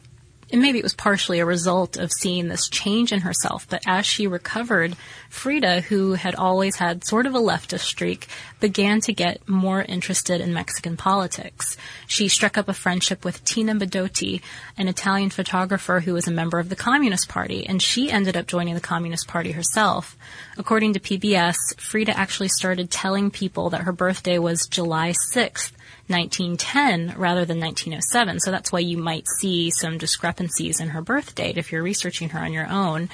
and 0.53 0.63
maybe 0.63 0.79
it 0.79 0.85
was 0.85 0.95
partially 0.95 1.41
a 1.41 1.47
result 1.47 1.97
of 1.97 2.13
seeing 2.13 2.49
this 2.49 2.69
change 2.69 3.13
in 3.13 3.21
herself, 3.21 3.67
but 3.69 3.83
as 3.87 4.07
she 4.07 4.27
recovered, 4.27 4.97
Frida, 5.29 5.83
who 5.83 6.15
had 6.15 6.35
always 6.35 6.77
had 6.77 7.05
sort 7.05 7.27
of 7.27 7.35
a 7.35 7.41
leftist 7.41 7.81
streak, 7.81 8.29
began 8.61 9.01
to 9.03 9.13
get 9.13 9.47
more 9.49 9.83
interested 9.83 10.41
in 10.41 10.55
Mexican 10.55 10.97
politics. 10.97 11.77
She 12.07 12.29
struck 12.29 12.57
up 12.57 12.69
a 12.69 12.75
friendship 12.75 13.25
with 13.25 13.45
Tina 13.45 13.75
Modotti, 13.75 14.41
an 14.79 14.89
Italian 14.89 15.31
photographer 15.31 16.01
who 16.01 16.15
was 16.15 16.29
a 16.29 16.33
member 16.33 16.59
of 16.59 16.69
the 16.69 16.77
Communist 16.77 17.29
Party, 17.29 17.67
and 17.67 17.83
she 17.83 18.11
ended 18.11 18.37
up 18.37 18.47
joining 18.47 18.75
the 18.75 18.81
Communist 18.81 19.29
Party 19.29 19.53
herself. 19.53 20.17
According 20.57 20.95
to 20.95 21.01
PBS, 21.01 21.57
Frida 21.77 22.17
actually 22.17 22.49
started 22.49 22.91
telling 22.91 23.31
people 23.31 23.71
that 23.71 23.83
her 23.83 23.93
birthday 23.93 24.39
was 24.39 24.67
July 24.69 25.13
6th, 25.33 25.73
1910 26.09 27.15
rather 27.19 27.45
than 27.45 27.61
1907. 27.61 28.41
So 28.41 28.51
that's 28.51 28.71
why 28.71 28.79
you 28.79 28.97
might 28.97 29.27
see 29.39 29.71
some 29.71 29.99
discrepancies 29.99 30.81
in 30.81 30.89
her 30.89 31.03
birth 31.03 31.35
date 31.35 31.59
if 31.59 31.73
you're 31.73 31.83
researching 31.83 32.31
her 32.31 32.41
on 32.41 32.53
your 32.53 32.69
own. 32.69 33.09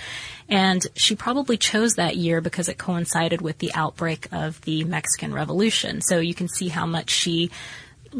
And 0.48 0.86
she 0.94 1.16
probably 1.16 1.56
chose 1.56 1.94
that 1.94 2.16
year 2.16 2.40
because 2.40 2.68
it 2.68 2.78
coincided 2.78 3.40
with 3.40 3.58
the 3.58 3.72
outbreak 3.74 4.28
of 4.32 4.60
the 4.62 4.84
Mexican 4.84 5.32
Revolution. 5.32 6.00
So 6.02 6.18
you 6.18 6.34
can 6.34 6.48
see 6.48 6.68
how 6.68 6.86
much 6.86 7.10
she 7.10 7.50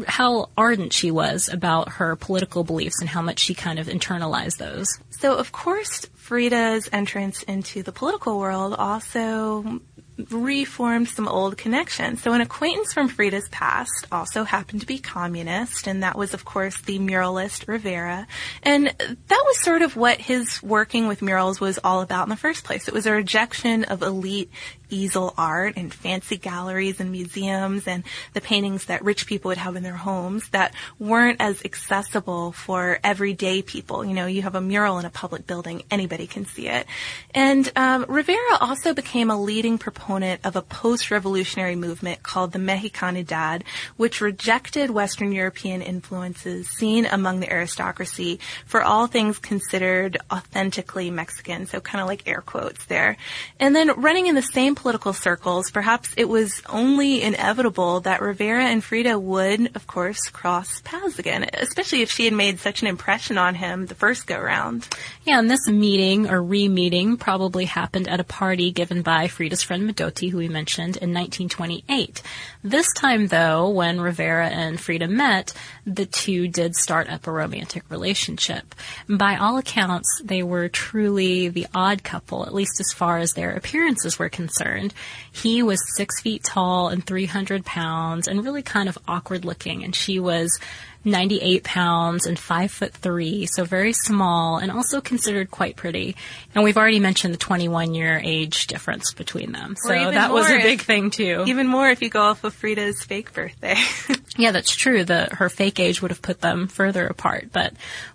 how 0.07 0.49
ardent 0.57 0.91
she 0.91 1.11
was 1.11 1.49
about 1.49 1.87
her 1.87 2.15
political 2.15 2.63
beliefs 2.63 2.99
and 2.99 3.09
how 3.09 3.21
much 3.21 3.39
she 3.39 3.53
kind 3.53 3.79
of 3.79 3.87
internalized 3.87 4.57
those. 4.57 4.87
So, 5.11 5.35
of 5.35 5.51
course, 5.51 6.07
Frida's 6.15 6.89
entrance 6.91 7.43
into 7.43 7.83
the 7.83 7.91
political 7.91 8.39
world 8.39 8.73
also 8.73 9.81
reformed 10.29 11.09
some 11.09 11.27
old 11.27 11.57
connections. 11.57 12.21
So 12.21 12.33
an 12.33 12.41
acquaintance 12.41 12.93
from 12.93 13.07
Frida's 13.07 13.47
past 13.49 14.05
also 14.11 14.43
happened 14.43 14.81
to 14.81 14.87
be 14.87 14.99
communist, 14.99 15.87
and 15.87 16.03
that 16.03 16.17
was, 16.17 16.33
of 16.33 16.45
course, 16.45 16.79
the 16.81 16.99
muralist 16.99 17.67
Rivera. 17.67 18.27
And 18.61 18.87
that 18.87 19.43
was 19.45 19.59
sort 19.59 19.81
of 19.81 19.95
what 19.95 20.19
his 20.19 20.61
working 20.61 21.07
with 21.07 21.21
murals 21.21 21.59
was 21.59 21.79
all 21.83 22.01
about 22.01 22.23
in 22.23 22.29
the 22.29 22.35
first 22.35 22.63
place. 22.63 22.87
It 22.87 22.93
was 22.93 23.07
a 23.07 23.11
rejection 23.11 23.85
of 23.85 24.03
elite 24.03 24.51
easel 24.89 25.33
art 25.39 25.73
and 25.75 25.91
fancy 25.91 26.37
galleries 26.37 26.99
and 26.99 27.11
museums 27.11 27.87
and 27.87 28.03
the 28.33 28.41
paintings 28.41 28.85
that 28.85 29.03
rich 29.03 29.25
people 29.25 29.49
would 29.49 29.57
have 29.57 29.75
in 29.75 29.81
their 29.81 29.95
homes 29.95 30.47
that 30.49 30.71
weren't 30.99 31.41
as 31.41 31.65
accessible 31.65 32.51
for 32.51 32.99
everyday 33.03 33.63
people. 33.63 34.05
You 34.05 34.13
know, 34.13 34.27
you 34.27 34.43
have 34.43 34.53
a 34.53 34.61
mural 34.61 34.99
in 34.99 35.05
a 35.05 35.09
public 35.09 35.47
building, 35.47 35.81
anybody 35.89 36.27
can 36.27 36.45
see 36.45 36.67
it. 36.67 36.85
And 37.33 37.71
um, 37.75 38.05
Rivera 38.07 38.57
also 38.61 38.93
became 38.93 39.31
a 39.31 39.41
leading 39.41 39.79
proponent 39.79 40.02
of 40.09 40.55
a 40.55 40.61
post-revolutionary 40.61 41.75
movement 41.75 42.21
called 42.23 42.51
the 42.51 42.59
Mexicanidad, 42.59 43.63
which 43.97 44.21
rejected 44.21 44.91
Western 44.91 45.31
European 45.31 45.81
influences 45.81 46.67
seen 46.67 47.05
among 47.05 47.39
the 47.39 47.51
aristocracy 47.51 48.39
for 48.65 48.81
all 48.81 49.07
things 49.07 49.39
considered 49.39 50.17
authentically 50.31 51.09
Mexican. 51.09 51.65
So 51.65 51.79
kind 51.79 52.01
of 52.01 52.07
like 52.07 52.27
air 52.27 52.41
quotes 52.45 52.85
there. 52.85 53.17
And 53.59 53.75
then 53.75 53.99
running 54.01 54.27
in 54.27 54.35
the 54.35 54.41
same 54.41 54.75
political 54.75 55.13
circles, 55.13 55.71
perhaps 55.71 56.13
it 56.17 56.25
was 56.25 56.61
only 56.67 57.21
inevitable 57.21 58.01
that 58.01 58.21
Rivera 58.21 58.65
and 58.65 58.83
Frida 58.83 59.17
would, 59.17 59.75
of 59.75 59.87
course, 59.87 60.29
cross 60.29 60.81
paths 60.81 61.17
again, 61.19 61.49
especially 61.53 62.01
if 62.01 62.11
she 62.11 62.25
had 62.25 62.33
made 62.33 62.59
such 62.59 62.81
an 62.81 62.87
impression 62.87 63.37
on 63.37 63.55
him 63.55 63.85
the 63.85 63.95
first 63.95 64.27
go 64.27 64.39
round. 64.39 64.87
Yeah, 65.23 65.39
and 65.39 65.49
this 65.49 65.67
meeting 65.67 66.29
or 66.29 66.41
re-meeting 66.41 67.17
probably 67.17 67.65
happened 67.65 68.09
at 68.09 68.19
a 68.19 68.23
party 68.23 68.71
given 68.71 69.01
by 69.01 69.27
Frida's 69.27 69.63
friend 69.63 69.87
Modotti, 69.93 70.31
who 70.31 70.37
we 70.37 70.47
mentioned, 70.47 70.97
in 70.97 71.13
1928. 71.13 72.21
This 72.63 72.91
time, 72.93 73.27
though, 73.27 73.69
when 73.69 74.01
Rivera 74.01 74.47
and 74.47 74.79
Frida 74.79 75.07
met, 75.07 75.53
the 75.85 76.05
two 76.05 76.47
did 76.47 76.75
start 76.75 77.09
up 77.09 77.27
a 77.27 77.31
romantic 77.31 77.83
relationship. 77.89 78.75
By 79.07 79.35
all 79.35 79.57
accounts, 79.57 80.21
they 80.23 80.43
were 80.43 80.69
truly 80.69 81.49
the 81.49 81.67
odd 81.73 82.03
couple, 82.03 82.45
at 82.45 82.53
least 82.53 82.79
as 82.79 82.93
far 82.93 83.19
as 83.19 83.33
their 83.33 83.51
appearances 83.51 84.17
were 84.17 84.29
concerned. 84.29 84.93
He 85.31 85.61
was 85.61 85.79
six 85.95 86.21
feet 86.21 86.43
tall 86.43 86.89
and 86.89 87.05
300 87.05 87.65
pounds 87.65 88.27
and 88.27 88.43
really 88.43 88.63
kind 88.63 88.89
of 88.89 88.97
awkward 89.07 89.45
looking, 89.45 89.83
and 89.83 89.95
she 89.95 90.19
was 90.19 90.59
98 91.05 91.63
pounds 91.63 92.25
and 92.25 92.37
5 92.39 92.71
foot 92.71 92.93
3, 92.93 93.45
so 93.47 93.63
very 93.63 93.93
small 93.93 94.57
and 94.57 94.71
also 94.71 95.01
considered 95.01 95.51
quite 95.51 95.75
pretty. 95.75 96.15
And 96.55 96.63
we've 96.63 96.77
already 96.77 96.99
mentioned 96.99 97.33
the 97.33 97.39
21 97.39 97.93
year 97.93 98.21
age 98.23 98.67
difference 98.67 99.13
between 99.13 99.51
them. 99.51 99.75
So 99.77 99.93
that 99.93 100.31
was 100.31 100.49
a 100.49 100.57
big 100.57 100.79
if, 100.79 100.85
thing 100.85 101.09
too. 101.09 101.43
Even 101.47 101.67
more 101.67 101.89
if 101.89 102.01
you 102.01 102.09
go 102.09 102.21
off 102.21 102.43
of 102.43 102.53
Frida's 102.53 103.03
fake 103.03 103.33
birthday. 103.33 103.75
yeah, 104.37 104.51
that's 104.51 104.75
true. 104.75 105.03
The 105.03 105.29
her 105.31 105.49
fake 105.49 105.79
age 105.79 106.01
would 106.01 106.11
have 106.11 106.21
put 106.21 106.41
them 106.41 106.67
further 106.67 107.05
apart. 107.05 107.49
But 107.51 107.73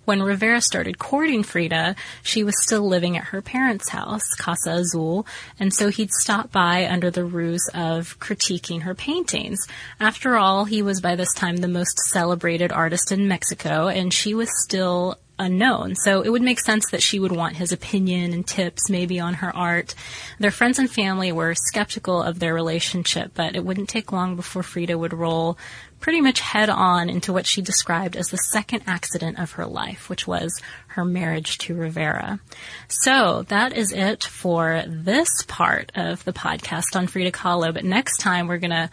when 0.09 0.23
Rivera 0.23 0.59
started 0.59 0.97
courting 0.97 1.43
Frida, 1.43 1.95
she 2.23 2.43
was 2.43 2.59
still 2.63 2.87
living 2.87 3.15
at 3.15 3.25
her 3.25 3.43
parents' 3.43 3.89
house, 3.89 4.23
Casa 4.39 4.71
Azul, 4.71 5.27
and 5.59 5.71
so 5.71 5.89
he'd 5.89 6.09
stop 6.09 6.51
by 6.51 6.87
under 6.89 7.11
the 7.11 7.23
ruse 7.23 7.69
of 7.75 8.19
critiquing 8.19 8.81
her 8.81 8.95
paintings. 8.95 9.67
After 9.99 10.35
all, 10.35 10.65
he 10.65 10.81
was 10.81 10.99
by 10.99 11.15
this 11.15 11.31
time 11.35 11.57
the 11.57 11.67
most 11.67 11.95
celebrated 12.07 12.71
artist 12.71 13.11
in 13.11 13.27
Mexico, 13.27 13.87
and 13.87 14.11
she 14.11 14.33
was 14.33 14.49
still 14.63 15.19
unknown. 15.39 15.95
So 15.95 16.21
it 16.21 16.29
would 16.29 16.41
make 16.41 16.59
sense 16.59 16.91
that 16.91 17.01
she 17.01 17.19
would 17.19 17.31
want 17.31 17.55
his 17.55 17.71
opinion 17.71 18.33
and 18.33 18.45
tips 18.45 18.89
maybe 18.89 19.19
on 19.19 19.35
her 19.35 19.55
art. 19.55 19.95
Their 20.39 20.51
friends 20.51 20.77
and 20.77 20.91
family 20.91 21.31
were 21.31 21.55
skeptical 21.55 22.21
of 22.21 22.39
their 22.39 22.53
relationship, 22.53 23.31
but 23.33 23.55
it 23.55 23.65
wouldn't 23.65 23.89
take 23.89 24.11
long 24.11 24.35
before 24.35 24.63
Frida 24.63 24.97
would 24.97 25.13
roll 25.13 25.57
pretty 25.99 26.21
much 26.21 26.39
head 26.39 26.69
on 26.69 27.09
into 27.09 27.33
what 27.33 27.45
she 27.45 27.61
described 27.61 28.15
as 28.15 28.27
the 28.27 28.37
second 28.37 28.83
accident 28.87 29.37
of 29.39 29.53
her 29.53 29.65
life, 29.65 30.09
which 30.09 30.25
was 30.25 30.61
her 30.87 31.03
marriage 31.03 31.57
to 31.57 31.75
Rivera. 31.75 32.39
So 32.87 33.43
that 33.49 33.75
is 33.75 33.91
it 33.91 34.23
for 34.23 34.83
this 34.87 35.29
part 35.47 35.91
of 35.95 36.23
the 36.23 36.33
podcast 36.33 36.95
on 36.95 37.07
Frida 37.07 37.31
Kahlo. 37.31 37.73
But 37.73 37.85
next 37.85 38.17
time 38.17 38.47
we're 38.47 38.57
going 38.57 38.71
to 38.71 38.89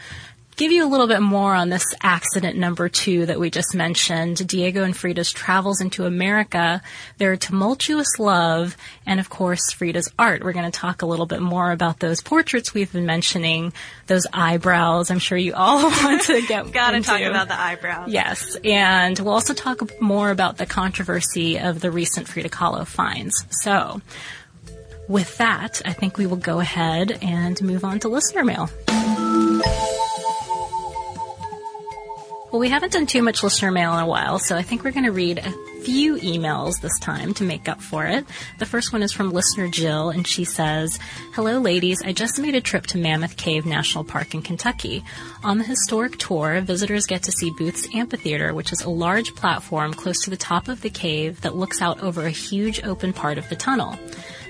give 0.57 0.73
you 0.73 0.85
a 0.85 0.89
little 0.89 1.07
bit 1.07 1.21
more 1.21 1.55
on 1.55 1.69
this 1.69 1.85
accident 2.03 2.57
number 2.57 2.89
two 2.89 3.27
that 3.27 3.39
we 3.39 3.51
just 3.51 3.75
mentioned 3.75 4.47
Diego 4.49 4.83
and 4.83 4.97
Frida's 4.97 5.31
travels 5.31 5.81
into 5.81 6.07
America, 6.07 6.83
their 7.19 7.37
tumultuous 7.37 8.19
love, 8.19 8.77
and 9.05 9.21
of 9.21 9.29
course, 9.29 9.73
Frida's 9.73 10.11
art. 10.19 10.43
We're 10.43 10.55
going 10.55 10.71
to 10.71 10.77
talk 10.77 11.03
a 11.03 11.07
little 11.07 11.27
bit 11.27 11.43
more 11.43 11.71
about 11.71 12.01
those 12.01 12.23
portraits 12.23 12.73
we've 12.73 12.93
been 12.93 13.07
mentioning, 13.07 13.73
those 14.07 14.27
eyebrows. 14.33 15.11
I'm 15.11 15.19
sure 15.19 15.39
you 15.39 15.55
all 15.55 15.83
want 16.03 16.23
to 16.23 16.43
get 16.47 16.73
Gotta 16.77 17.01
talk 17.03 17.21
about 17.21 17.49
the 17.49 17.61
eyebrows. 17.61 18.11
Yes, 18.11 18.57
and 18.65 19.19
we'll 19.19 19.35
also 19.35 19.55
talk 19.55 20.01
more 20.01 20.31
about 20.31 20.57
the 20.57 20.67
controversy 20.67 21.59
of 21.59 21.81
the 21.81 21.91
recent 21.91 22.29
Frida 22.29 22.49
Kahlo 22.49 22.87
finds. 22.87 23.45
So, 23.63 24.01
with 25.09 25.37
that, 25.39 25.83
I 25.85 25.93
think 25.93 26.17
we 26.17 26.27
will 26.27 26.37
go 26.37 26.61
ahead 26.61 27.19
and 27.23 27.61
move 27.63 27.85
on 27.85 28.01
to 28.01 28.09
listener 28.09 28.45
mail. 28.45 28.71
Well, 32.57 32.63
we 32.63 32.71
haven't 32.71 32.95
done 32.95 33.05
too 33.05 33.21
much 33.21 33.43
listener 33.43 33.71
mail 33.71 33.93
in 33.99 34.03
a 34.03 34.07
while, 34.07 34.39
so 34.39 34.57
I 34.57 34.63
think 34.63 34.83
we're 34.83 34.91
going 34.91 35.05
to 35.05 35.13
read 35.13 35.37
a 35.37 35.53
few 35.83 36.15
emails 36.15 36.81
this 36.81 36.99
time 37.01 37.35
to 37.35 37.45
make 37.45 37.69
up 37.69 37.83
for 37.83 38.07
it. 38.07 38.25
The 38.59 38.65
first 38.65 38.95
one 38.95 39.03
is 39.03 39.13
from 39.13 39.31
listener 39.31 39.69
Jill, 39.69 40.09
and 40.09 40.27
she 40.27 40.45
says, 40.45 40.99
Hello, 41.35 41.59
ladies. 41.59 41.99
I 42.03 42.15
just 42.15 42.39
made 42.39 42.55
a 42.55 42.63
trip 42.63 42.87
to 42.87 42.97
Mammoth 42.97 43.37
Cave 43.37 43.67
National 43.67 44.05
Park 44.05 44.33
in 44.33 44.41
Kentucky. 44.41 45.05
On 45.45 45.59
the 45.59 45.65
historic 45.65 46.17
tour, 46.17 46.63
visitors 46.63 47.05
get 47.05 47.25
to 47.25 47.33
see 47.33 47.51
Booth's 47.59 47.95
Amphitheater, 47.95 48.55
which 48.55 48.73
is 48.73 48.81
a 48.81 48.89
large 48.89 49.35
platform 49.35 49.93
close 49.93 50.23
to 50.23 50.31
the 50.31 50.37
top 50.39 50.69
of 50.69 50.81
the 50.81 50.89
cave 50.89 51.43
that 51.43 51.57
looks 51.57 51.83
out 51.83 52.01
over 52.03 52.25
a 52.25 52.31
huge 52.31 52.83
open 52.85 53.13
part 53.13 53.37
of 53.37 53.47
the 53.51 53.57
tunnel. 53.57 53.99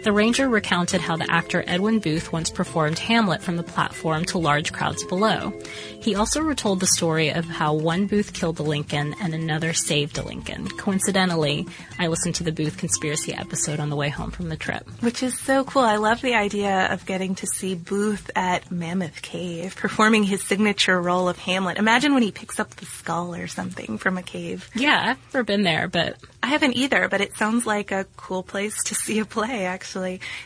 The 0.07 0.13
ranger 0.13 0.49
recounted 0.49 1.01
how 1.01 1.17
the 1.17 1.29
actor 1.29 1.65
Edwin 1.67 1.99
Booth 1.99 2.33
once 2.33 2.49
performed 2.49 2.97
Hamlet 2.97 3.43
from 3.43 3.57
the 3.57 3.65
platform 3.65 4.25
to 4.27 4.39
large 4.39 4.73
crowds 4.73 5.03
below. 5.03 5.53
He 6.01 6.15
also 6.15 6.41
retold 6.43 6.79
the 6.79 6.87
story 6.87 7.31
of 7.31 7.45
how 7.45 7.75
one 7.75 8.07
Booth 8.07 8.33
killed 8.33 8.61
a 8.61 8.63
Lincoln 8.63 9.17
and 9.21 9.35
another 9.35 9.73
saved 9.73 10.17
a 10.17 10.23
Lincoln. 10.23 10.69
Coincidentally, 10.69 11.67
I 11.99 12.07
listened 12.07 12.37
to 12.37 12.45
the 12.45 12.53
Booth 12.53 12.79
conspiracy 12.79 13.35
episode 13.35 13.81
on 13.81 13.91
the 13.91 13.97
way 13.97 14.09
home 14.09 14.31
from 14.31 14.49
the 14.49 14.57
trip. 14.57 14.89
Which 15.01 15.25
is 15.25 15.37
so 15.41 15.65
cool. 15.65 15.83
I 15.83 15.97
love 15.97 16.23
the 16.23 16.37
idea 16.37 16.87
of 16.93 17.05
getting 17.05 17.35
to 17.35 17.47
see 17.49 17.75
Booth 17.75 18.31
at 18.37 18.71
Mammoth 18.71 19.23
Cave 19.23 19.75
performing 19.75 20.23
his 20.23 20.41
signature 20.45 21.03
role 21.03 21.29
of 21.29 21.37
Hamlet. 21.39 21.79
Imagine 21.79 22.15
when 22.15 22.23
he 22.23 22.31
picks 22.31 22.61
up 22.61 22.77
the 22.77 22.87
skull 22.87 23.35
or 23.35 23.49
something 23.49 23.99
from 23.99 24.19
a 24.19 24.23
cave. 24.23 24.71
Yeah, 24.77 25.03
I've 25.05 25.35
never 25.35 25.43
been 25.43 25.65
there, 25.65 25.89
but 25.89 26.17
I 26.45 26.51
haven't 26.51 26.77
either, 26.77 27.09
but 27.09 27.21
it 27.21 27.37
sounds 27.37 27.67
like 27.67 27.91
a 27.91 28.07
cool 28.17 28.45
place 28.45 28.85
to 28.85 28.95
see 28.95 29.19
a 29.19 29.25
play, 29.25 29.65
actually. 29.65 29.96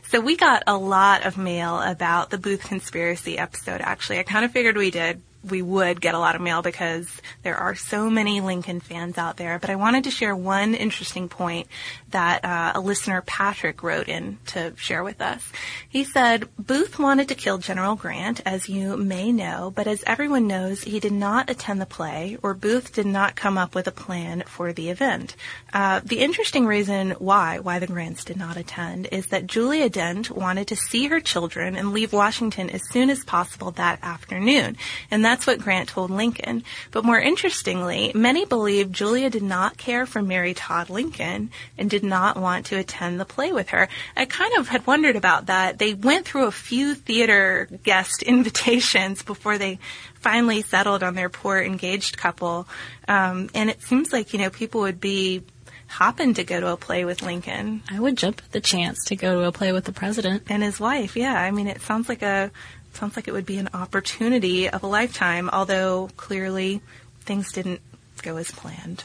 So 0.08 0.20
we 0.20 0.36
got 0.36 0.62
a 0.66 0.76
lot 0.76 1.24
of 1.24 1.36
mail 1.38 1.80
about 1.80 2.30
the 2.30 2.38
Booth 2.38 2.62
Conspiracy 2.62 3.38
episode, 3.38 3.80
actually. 3.80 4.18
I 4.18 4.22
kind 4.22 4.44
of 4.44 4.52
figured 4.52 4.76
we 4.76 4.90
did 4.90 5.22
we 5.48 5.62
would 5.62 6.00
get 6.00 6.14
a 6.14 6.18
lot 6.18 6.34
of 6.34 6.40
mail 6.40 6.62
because 6.62 7.08
there 7.42 7.56
are 7.56 7.74
so 7.74 8.10
many 8.10 8.40
Lincoln 8.40 8.80
fans 8.80 9.16
out 9.16 9.36
there. 9.36 9.58
But 9.58 9.70
I 9.70 9.76
wanted 9.76 10.04
to 10.04 10.10
share 10.10 10.36
one 10.36 10.74
interesting 10.74 11.28
point 11.28 11.66
that 12.10 12.44
uh, 12.44 12.72
a 12.74 12.80
listener, 12.80 13.22
Patrick, 13.22 13.82
wrote 13.82 14.08
in 14.08 14.38
to 14.48 14.74
share 14.76 15.02
with 15.02 15.20
us. 15.20 15.50
He 15.88 16.04
said, 16.04 16.48
Booth 16.58 16.98
wanted 16.98 17.28
to 17.28 17.34
kill 17.34 17.58
General 17.58 17.96
Grant, 17.96 18.40
as 18.44 18.68
you 18.68 18.96
may 18.96 19.32
know, 19.32 19.72
but 19.74 19.86
as 19.86 20.04
everyone 20.06 20.46
knows, 20.46 20.82
he 20.82 21.00
did 21.00 21.12
not 21.12 21.48
attend 21.48 21.80
the 21.80 21.86
play, 21.86 22.36
or 22.42 22.54
Booth 22.54 22.92
did 22.92 23.06
not 23.06 23.36
come 23.36 23.56
up 23.56 23.74
with 23.74 23.86
a 23.86 23.92
plan 23.92 24.42
for 24.46 24.72
the 24.72 24.90
event. 24.90 25.36
Uh, 25.72 26.00
the 26.04 26.18
interesting 26.18 26.66
reason 26.66 27.12
why, 27.12 27.58
why 27.58 27.78
the 27.78 27.86
Grants 27.86 28.24
did 28.24 28.36
not 28.36 28.56
attend, 28.56 29.08
is 29.10 29.28
that 29.28 29.46
Julia 29.46 29.88
Dent 29.88 30.30
wanted 30.30 30.68
to 30.68 30.76
see 30.76 31.06
her 31.06 31.20
children 31.20 31.76
and 31.76 31.92
leave 31.92 32.12
Washington 32.12 32.70
as 32.70 32.82
soon 32.90 33.10
as 33.10 33.24
possible 33.24 33.70
that 33.72 33.98
afternoon. 34.02 34.76
And 35.10 35.24
that's 35.30 35.46
what 35.46 35.60
Grant 35.60 35.88
told 35.88 36.10
Lincoln. 36.10 36.64
But 36.90 37.04
more 37.04 37.20
interestingly, 37.20 38.10
many 38.16 38.44
believe 38.44 38.90
Julia 38.90 39.30
did 39.30 39.44
not 39.44 39.76
care 39.76 40.04
for 40.04 40.22
Mary 40.22 40.54
Todd 40.54 40.90
Lincoln 40.90 41.50
and 41.78 41.88
did 41.88 42.02
not 42.02 42.36
want 42.36 42.66
to 42.66 42.78
attend 42.78 43.20
the 43.20 43.24
play 43.24 43.52
with 43.52 43.68
her. 43.68 43.88
I 44.16 44.24
kind 44.24 44.52
of 44.58 44.66
had 44.66 44.88
wondered 44.88 45.14
about 45.14 45.46
that. 45.46 45.78
They 45.78 45.94
went 45.94 46.26
through 46.26 46.46
a 46.46 46.50
few 46.50 46.96
theater 46.96 47.68
guest 47.84 48.22
invitations 48.24 49.22
before 49.22 49.56
they 49.56 49.78
finally 50.14 50.62
settled 50.62 51.04
on 51.04 51.14
their 51.14 51.28
poor 51.28 51.60
engaged 51.60 52.18
couple. 52.18 52.66
Um, 53.06 53.50
and 53.54 53.70
it 53.70 53.82
seems 53.82 54.12
like, 54.12 54.32
you 54.32 54.40
know, 54.40 54.50
people 54.50 54.80
would 54.80 55.00
be 55.00 55.44
hopping 55.86 56.34
to 56.34 56.44
go 56.44 56.58
to 56.58 56.68
a 56.72 56.76
play 56.76 57.04
with 57.04 57.22
Lincoln. 57.22 57.82
I 57.88 58.00
would 58.00 58.16
jump 58.16 58.42
at 58.44 58.50
the 58.50 58.60
chance 58.60 59.04
to 59.06 59.16
go 59.16 59.40
to 59.40 59.46
a 59.46 59.52
play 59.52 59.70
with 59.70 59.84
the 59.84 59.92
president. 59.92 60.44
And 60.48 60.62
his 60.62 60.80
wife, 60.80 61.16
yeah. 61.16 61.40
I 61.40 61.52
mean, 61.52 61.68
it 61.68 61.82
sounds 61.82 62.08
like 62.08 62.22
a 62.22 62.50
sounds 62.92 63.16
like 63.16 63.28
it 63.28 63.32
would 63.32 63.46
be 63.46 63.58
an 63.58 63.70
opportunity 63.74 64.68
of 64.68 64.82
a 64.82 64.86
lifetime, 64.86 65.50
although 65.52 66.08
clearly 66.16 66.80
things 67.20 67.52
didn't 67.52 67.80
go 68.22 68.36
as 68.36 68.50
planned. 68.50 69.04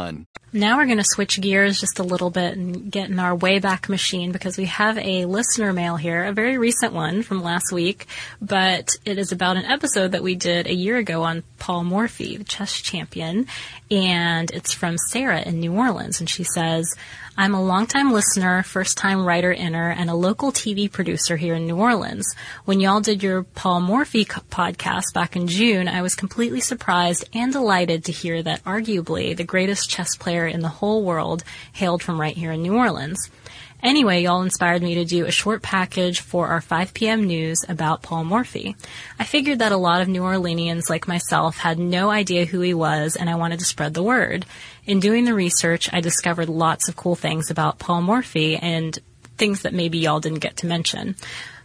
Now 0.53 0.77
we're 0.77 0.85
going 0.85 0.97
to 0.97 1.03
switch 1.05 1.39
gears 1.39 1.79
just 1.79 1.99
a 1.99 2.03
little 2.03 2.29
bit 2.29 2.57
and 2.57 2.91
get 2.91 3.09
in 3.09 3.19
our 3.19 3.37
Wayback 3.37 3.87
Machine 3.87 4.33
because 4.33 4.57
we 4.57 4.65
have 4.65 4.97
a 4.97 5.25
listener 5.25 5.71
mail 5.71 5.95
here, 5.95 6.25
a 6.25 6.33
very 6.33 6.57
recent 6.57 6.91
one 6.91 7.23
from 7.23 7.41
last 7.41 7.71
week, 7.71 8.05
but 8.41 8.89
it 9.05 9.17
is 9.17 9.31
about 9.31 9.55
an 9.55 9.63
episode 9.63 10.11
that 10.11 10.23
we 10.23 10.35
did 10.35 10.67
a 10.67 10.73
year 10.73 10.97
ago 10.97 11.23
on 11.23 11.43
Paul 11.61 11.83
Morphy, 11.83 12.37
the 12.37 12.43
chess 12.43 12.81
champion, 12.81 13.45
and 13.91 14.49
it's 14.49 14.73
from 14.73 14.97
Sarah 14.97 15.43
in 15.43 15.59
New 15.59 15.73
Orleans, 15.73 16.19
and 16.19 16.27
she 16.27 16.43
says, 16.43 16.95
I'm 17.37 17.53
a 17.53 17.63
longtime 17.63 18.11
listener, 18.11 18.63
first 18.63 18.97
time 18.97 19.23
writer 19.23 19.53
inner, 19.53 19.91
and 19.91 20.09
a 20.09 20.15
local 20.15 20.51
TV 20.51 20.91
producer 20.91 21.37
here 21.37 21.53
in 21.53 21.67
New 21.67 21.77
Orleans. 21.77 22.25
When 22.65 22.79
y'all 22.79 22.99
did 22.99 23.21
your 23.21 23.43
Paul 23.43 23.81
Morphy 23.81 24.25
podcast 24.25 25.13
back 25.13 25.35
in 25.35 25.45
June, 25.45 25.87
I 25.87 26.01
was 26.01 26.15
completely 26.15 26.61
surprised 26.61 27.29
and 27.31 27.53
delighted 27.53 28.05
to 28.05 28.11
hear 28.11 28.41
that 28.41 28.63
arguably 28.63 29.37
the 29.37 29.43
greatest 29.43 29.87
chess 29.87 30.15
player 30.15 30.47
in 30.47 30.61
the 30.61 30.67
whole 30.67 31.03
world 31.03 31.43
hailed 31.73 32.01
from 32.01 32.19
right 32.19 32.35
here 32.35 32.51
in 32.51 32.63
New 32.63 32.75
Orleans. 32.75 33.29
Anyway, 33.83 34.21
y'all 34.21 34.43
inspired 34.43 34.81
me 34.81 34.95
to 34.95 35.05
do 35.05 35.25
a 35.25 35.31
short 35.31 35.61
package 35.61 36.19
for 36.19 36.47
our 36.47 36.61
5 36.61 36.93
p.m. 36.93 37.23
news 37.23 37.65
about 37.67 38.03
Paul 38.03 38.23
Morphy. 38.23 38.75
I 39.19 39.23
figured 39.23 39.59
that 39.59 39.71
a 39.71 39.77
lot 39.77 40.01
of 40.01 40.07
New 40.07 40.21
Orleanians 40.21 40.89
like 40.89 41.07
myself 41.07 41.57
had 41.57 41.79
no 41.79 42.11
idea 42.11 42.45
who 42.45 42.61
he 42.61 42.73
was 42.73 43.15
and 43.15 43.29
I 43.29 43.35
wanted 43.35 43.59
to 43.59 43.65
spread 43.65 43.93
the 43.93 44.03
word. 44.03 44.45
In 44.85 44.99
doing 44.99 45.25
the 45.25 45.33
research, 45.33 45.89
I 45.91 46.01
discovered 46.01 46.49
lots 46.49 46.89
of 46.89 46.95
cool 46.95 47.15
things 47.15 47.49
about 47.49 47.79
Paul 47.79 48.01
Morphy 48.01 48.55
and 48.55 48.97
things 49.37 49.63
that 49.63 49.73
maybe 49.73 49.97
y'all 49.97 50.19
didn't 50.19 50.39
get 50.39 50.57
to 50.57 50.67
mention. 50.67 51.15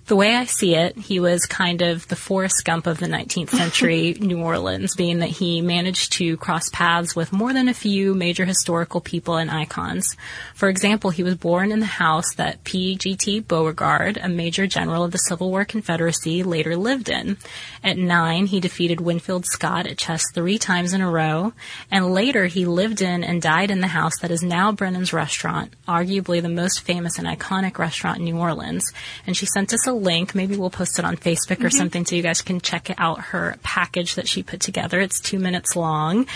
The 0.07 0.15
way 0.15 0.37
I 0.37 0.45
see 0.45 0.77
it, 0.77 0.97
he 0.97 1.19
was 1.19 1.47
kind 1.47 1.83
of 1.83 2.07
the 2.07 2.15
Forrest 2.15 2.65
Gump 2.65 2.87
of 2.87 3.01
the 3.01 3.07
19th 3.07 3.51
century 3.51 4.17
New 4.21 4.41
Orleans, 4.41 4.95
being 4.95 5.19
that 5.19 5.31
he 5.31 5.61
managed 5.61 6.13
to 6.13 6.37
cross 6.37 6.69
paths 6.69 7.17
with 7.17 7.33
more 7.33 7.53
than 7.53 7.67
a 7.67 7.75
few 7.75 8.15
major 8.15 8.45
historical 8.45 9.01
people 9.01 9.35
and 9.35 9.51
icons. 9.51 10.17
For 10.55 10.69
example, 10.69 11.11
he 11.11 11.25
was 11.25 11.35
born 11.35 11.73
in 11.73 11.81
the 11.81 11.87
house 11.87 12.33
that 12.37 12.63
P.G.T. 12.63 13.41
Beauregard, 13.41 14.17
a 14.23 14.29
major 14.29 14.69
general 14.69 15.03
of 15.03 15.11
the 15.11 15.19
Civil 15.19 15.51
War 15.51 15.65
Confederacy, 15.65 16.45
later 16.45 16.77
lived 16.77 17.09
in. 17.09 17.37
At 17.83 17.99
nine, 17.99 18.47
he 18.47 18.61
defeated 18.61 19.01
Winfield 19.01 19.45
Scott 19.45 19.89
at 19.89 19.99
chess 19.99 20.23
three 20.33 20.57
times 20.57 20.93
in 20.93 21.01
a 21.01 21.11
row, 21.11 21.53
and 21.91 22.15
later 22.15 22.47
he 22.47 22.65
lived 22.65 23.03
in 23.03 23.25
and 23.25 23.43
died 23.43 23.73
in 23.73 23.81
the 23.81 23.89
house 23.89 24.21
that 24.21 24.31
is 24.31 24.45
now 24.45 24.71
Brennan's 24.71 25.13
Restaurant, 25.13 25.75
arguably 25.89 26.41
the 26.41 26.49
most 26.49 26.83
famous 26.83 27.19
and 27.19 27.27
iconic 27.27 27.77
restaurant 27.79 28.19
in 28.19 28.25
New 28.25 28.39
Orleans. 28.39 28.93
And 29.27 29.37
she 29.37 29.47
sent 29.47 29.75
us 29.75 29.85
a 29.89 29.96
link. 30.01 30.35
Maybe 30.35 30.57
we'll 30.57 30.71
post 30.71 30.99
it 30.99 31.05
on 31.05 31.17
Facebook 31.17 31.61
or 31.65 31.69
Mhm. 31.69 31.73
something 31.77 32.07
so 32.07 32.15
you 32.17 32.23
guys 32.23 32.43
can 32.43 32.61
check 32.61 32.91
out 32.99 33.21
her 33.21 33.57
package 33.63 34.15
that 34.17 34.29
she 34.29 34.43
put 34.43 34.61
together. 34.61 35.01
It's 35.01 35.21
two 35.21 35.39
minutes 35.39 35.75
long. 35.77 36.27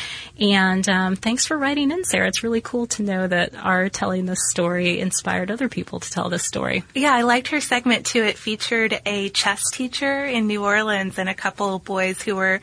And 0.40 0.88
um, 0.88 1.16
thanks 1.16 1.46
for 1.46 1.57
writing 1.59 1.90
in, 1.90 2.05
Sarah. 2.05 2.29
It's 2.29 2.42
really 2.42 2.61
cool 2.61 2.87
to 2.88 3.03
know 3.03 3.27
that 3.27 3.55
our 3.57 3.88
telling 3.88 4.27
this 4.27 4.51
story 4.51 5.01
inspired 5.01 5.51
other 5.51 5.68
people 5.68 6.01
to 6.01 6.11
tell 6.11 6.29
this 6.29 6.44
story. 6.44 6.83
Yeah, 6.94 7.14
I 7.14 7.23
liked 7.23 7.49
her 7.49 7.61
segment 7.61 8.07
too. 8.07 8.23
It 8.25 8.38
featured 8.38 9.01
a 9.07 9.29
chess 9.31 9.62
teacher 9.73 10.25
in 10.25 10.46
New 10.46 10.64
Orleans 10.64 11.18
and 11.18 11.29
a 11.29 11.35
couple 11.35 11.75
of 11.75 11.85
boys 11.85 12.20
who 12.23 12.37
were 12.37 12.61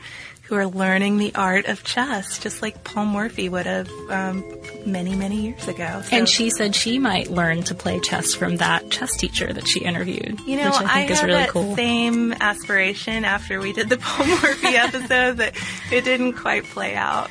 who 0.48 0.54
are 0.54 0.66
learning 0.66 1.18
the 1.18 1.34
art 1.34 1.66
of 1.66 1.84
chess, 1.84 2.38
just 2.38 2.62
like 2.62 2.82
Paul 2.82 3.04
Morphy 3.04 3.48
would 3.50 3.66
have 3.66 3.90
um, 4.10 4.42
many, 4.86 5.14
many 5.14 5.42
years 5.42 5.68
ago. 5.68 6.00
So- 6.04 6.16
And 6.16 6.26
she 6.28 6.48
said 6.50 6.74
she 6.74 6.98
might 6.98 7.30
learn 7.30 7.62
to 7.64 7.74
play 7.74 8.00
chess 8.00 8.34
from 8.34 8.56
that 8.56 8.90
chess 8.90 9.14
teacher 9.16 9.52
that 9.52 9.68
she 9.68 9.80
interviewed, 9.80 10.40
You 10.46 10.56
know, 10.56 10.70
which 10.70 10.80
I 10.80 11.00
think 11.00 11.10
is 11.10 11.20
had 11.20 11.26
really 11.26 11.38
that 11.42 11.48
cool. 11.50 11.76
same 11.76 12.32
aspiration 12.32 13.26
after 13.26 13.60
we 13.60 13.72
did 13.74 13.90
the 13.90 13.96
Paul 14.02 14.26
Morphy 14.26 14.68
episode 14.68 15.36
that 15.36 15.54
it 15.92 16.04
didn't 16.04 16.32
quite 16.34 16.64
play 16.64 16.94
out. 16.96 17.28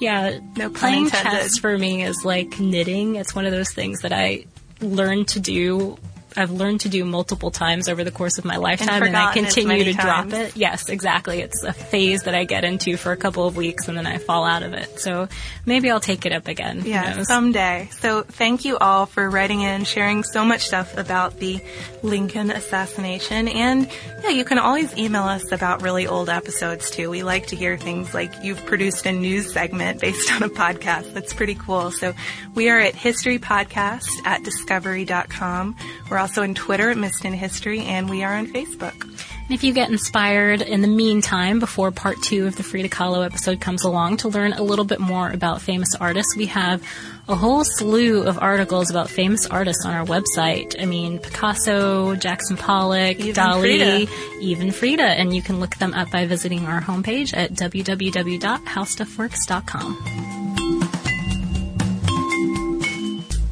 Yeah, 0.00 0.40
no 0.56 0.68
playing 0.68 1.04
intended. 1.04 1.32
chess 1.32 1.58
for 1.58 1.78
me 1.78 2.02
is 2.02 2.24
like 2.24 2.58
knitting. 2.60 3.14
It's 3.14 3.34
one 3.34 3.46
of 3.46 3.52
those 3.52 3.70
things 3.72 4.00
that 4.00 4.12
I 4.12 4.44
learned 4.80 5.28
to 5.28 5.40
do 5.40 5.96
I've 6.36 6.50
learned 6.50 6.80
to 6.80 6.88
do 6.88 7.04
multiple 7.04 7.50
times 7.50 7.88
over 7.88 8.04
the 8.04 8.10
course 8.10 8.38
of 8.38 8.44
my 8.44 8.56
lifetime, 8.56 9.02
and, 9.02 9.06
and 9.06 9.16
I 9.16 9.32
continue 9.32 9.84
to 9.84 9.84
many 9.84 9.92
drop 9.94 10.32
it. 10.32 10.56
Yes, 10.56 10.88
exactly. 10.88 11.40
It's 11.40 11.62
a 11.62 11.72
phase 11.72 12.22
that 12.24 12.34
I 12.34 12.44
get 12.44 12.64
into 12.64 12.96
for 12.96 13.12
a 13.12 13.16
couple 13.16 13.46
of 13.46 13.56
weeks 13.56 13.88
and 13.88 13.96
then 13.96 14.06
I 14.06 14.18
fall 14.18 14.44
out 14.44 14.62
of 14.62 14.72
it. 14.72 15.00
So 15.00 15.28
maybe 15.64 15.90
I'll 15.90 16.00
take 16.00 16.26
it 16.26 16.32
up 16.32 16.48
again. 16.48 16.82
Yeah, 16.84 17.22
someday. 17.22 17.88
So 18.00 18.22
thank 18.22 18.64
you 18.64 18.76
all 18.78 19.06
for 19.06 19.28
writing 19.28 19.62
in, 19.62 19.84
sharing 19.84 20.22
so 20.24 20.44
much 20.44 20.66
stuff 20.66 20.96
about 20.96 21.38
the 21.38 21.60
Lincoln 22.02 22.50
assassination. 22.50 23.48
And 23.48 23.88
yeah, 24.22 24.30
you 24.30 24.44
can 24.44 24.58
always 24.58 24.96
email 24.96 25.24
us 25.24 25.52
about 25.52 25.82
really 25.82 26.06
old 26.06 26.28
episodes 26.28 26.90
too. 26.90 27.10
We 27.10 27.22
like 27.22 27.48
to 27.48 27.56
hear 27.56 27.76
things 27.76 28.14
like 28.14 28.32
you've 28.42 28.64
produced 28.66 29.06
a 29.06 29.12
news 29.12 29.52
segment 29.52 30.00
based 30.00 30.32
on 30.34 30.42
a 30.42 30.48
podcast. 30.48 31.12
That's 31.14 31.34
pretty 31.34 31.54
cool. 31.54 31.90
So 31.90 32.14
we 32.54 32.68
are 32.68 32.78
at 32.78 32.94
History 32.94 33.38
Podcast 33.38 34.08
at 34.24 34.42
discovery.com. 34.42 35.76
We're 36.10 36.18
also 36.26 36.42
on 36.42 36.54
Twitter 36.54 36.90
at 36.90 36.96
Missed 36.96 37.24
in 37.24 37.32
History 37.32 37.82
and 37.82 38.10
we 38.10 38.24
are 38.24 38.34
on 38.34 38.48
Facebook. 38.48 39.00
And 39.02 39.50
if 39.50 39.62
you 39.62 39.72
get 39.72 39.90
inspired 39.90 40.60
in 40.60 40.80
the 40.80 40.88
meantime, 40.88 41.60
before 41.60 41.92
part 41.92 42.20
two 42.20 42.48
of 42.48 42.56
the 42.56 42.64
Frida 42.64 42.88
Kahlo 42.88 43.24
episode 43.24 43.60
comes 43.60 43.84
along, 43.84 44.16
to 44.18 44.28
learn 44.28 44.52
a 44.52 44.62
little 44.64 44.84
bit 44.84 44.98
more 44.98 45.30
about 45.30 45.62
famous 45.62 45.94
artists, 45.94 46.34
we 46.36 46.46
have 46.46 46.82
a 47.28 47.36
whole 47.36 47.62
slew 47.62 48.24
of 48.24 48.40
articles 48.40 48.90
about 48.90 49.08
famous 49.08 49.46
artists 49.46 49.86
on 49.86 49.94
our 49.94 50.04
website. 50.04 50.74
I 50.82 50.84
mean, 50.84 51.20
Picasso, 51.20 52.16
Jackson 52.16 52.56
Pollock, 52.56 53.20
Even 53.20 53.34
Dali, 53.36 54.08
Frida. 54.08 54.40
even 54.40 54.72
Frida. 54.72 55.04
And 55.04 55.32
you 55.32 55.42
can 55.42 55.60
look 55.60 55.76
them 55.76 55.94
up 55.94 56.10
by 56.10 56.26
visiting 56.26 56.66
our 56.66 56.80
homepage 56.80 57.32
at 57.36 57.52
www.howstuffworks.com. 57.52 60.45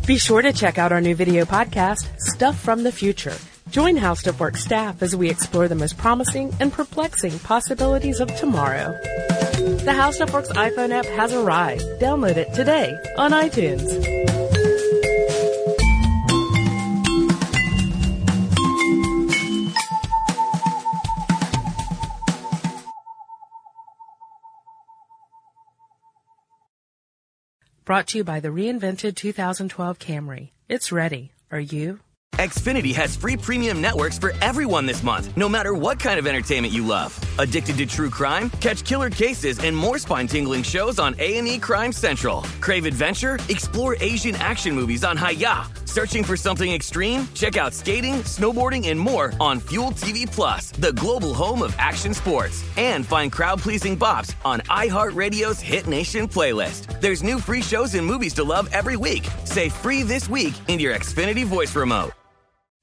Be 0.06 0.18
sure 0.18 0.42
to 0.42 0.52
check 0.52 0.76
out 0.76 0.92
our 0.92 1.00
new 1.00 1.14
video 1.14 1.46
podcast, 1.46 2.20
Stuff 2.20 2.58
from 2.60 2.82
the 2.82 2.92
Future. 2.92 3.34
Join 3.70 3.96
How 3.96 4.12
Stuff 4.12 4.38
Works 4.38 4.62
staff 4.62 5.02
as 5.02 5.16
we 5.16 5.30
explore 5.30 5.66
the 5.66 5.74
most 5.74 5.96
promising 5.96 6.54
and 6.60 6.70
perplexing 6.70 7.38
possibilities 7.38 8.20
of 8.20 8.28
tomorrow. 8.36 8.94
The 9.00 9.94
How 9.96 10.10
Stuff 10.10 10.34
Works 10.34 10.50
iPhone 10.50 10.90
app 10.90 11.06
has 11.06 11.32
arrived. 11.32 11.80
Download 12.02 12.36
it 12.36 12.52
today 12.52 12.94
on 13.16 13.30
iTunes. 13.30 14.53
Brought 27.84 28.06
to 28.08 28.18
you 28.18 28.24
by 28.24 28.40
the 28.40 28.48
reinvented 28.48 29.14
2012 29.14 29.98
Camry. 29.98 30.52
It's 30.70 30.90
ready. 30.90 31.32
Are 31.52 31.60
you? 31.60 32.00
Xfinity 32.36 32.94
has 32.94 33.14
free 33.14 33.36
premium 33.36 33.82
networks 33.82 34.18
for 34.18 34.32
everyone 34.40 34.86
this 34.86 35.02
month, 35.02 35.36
no 35.36 35.50
matter 35.50 35.74
what 35.74 36.00
kind 36.00 36.18
of 36.18 36.26
entertainment 36.26 36.72
you 36.72 36.86
love. 36.86 37.12
Addicted 37.38 37.76
to 37.76 37.84
true 37.84 38.08
crime? 38.08 38.48
Catch 38.60 38.84
killer 38.84 39.10
cases 39.10 39.58
and 39.58 39.76
more 39.76 39.98
spine-tingling 39.98 40.62
shows 40.62 40.98
on 40.98 41.14
A&E 41.18 41.58
Crime 41.58 41.92
Central. 41.92 42.40
Crave 42.62 42.86
adventure? 42.86 43.38
Explore 43.50 43.96
Asian 44.00 44.34
action 44.36 44.74
movies 44.74 45.04
on 45.04 45.18
Hi-YAH. 45.18 45.83
Searching 45.94 46.24
for 46.24 46.36
something 46.36 46.72
extreme? 46.72 47.28
Check 47.34 47.56
out 47.56 47.72
skating, 47.72 48.14
snowboarding, 48.24 48.88
and 48.88 48.98
more 48.98 49.32
on 49.38 49.60
Fuel 49.60 49.92
TV 49.92 50.26
Plus, 50.26 50.72
the 50.72 50.92
global 50.94 51.32
home 51.32 51.62
of 51.62 51.72
action 51.78 52.12
sports. 52.12 52.64
And 52.76 53.06
find 53.06 53.30
crowd-pleasing 53.30 53.96
bops 53.96 54.34
on 54.44 54.58
iHeartRadio's 54.62 55.60
Hit 55.60 55.86
Nation 55.86 56.26
playlist. 56.26 57.00
There's 57.00 57.22
new 57.22 57.38
free 57.38 57.62
shows 57.62 57.94
and 57.94 58.04
movies 58.04 58.34
to 58.34 58.42
love 58.42 58.68
every 58.72 58.96
week. 58.96 59.24
Say 59.44 59.68
free 59.68 60.02
this 60.02 60.28
week 60.28 60.54
in 60.66 60.80
your 60.80 60.96
Xfinity 60.96 61.44
voice 61.44 61.76
remote. 61.76 62.10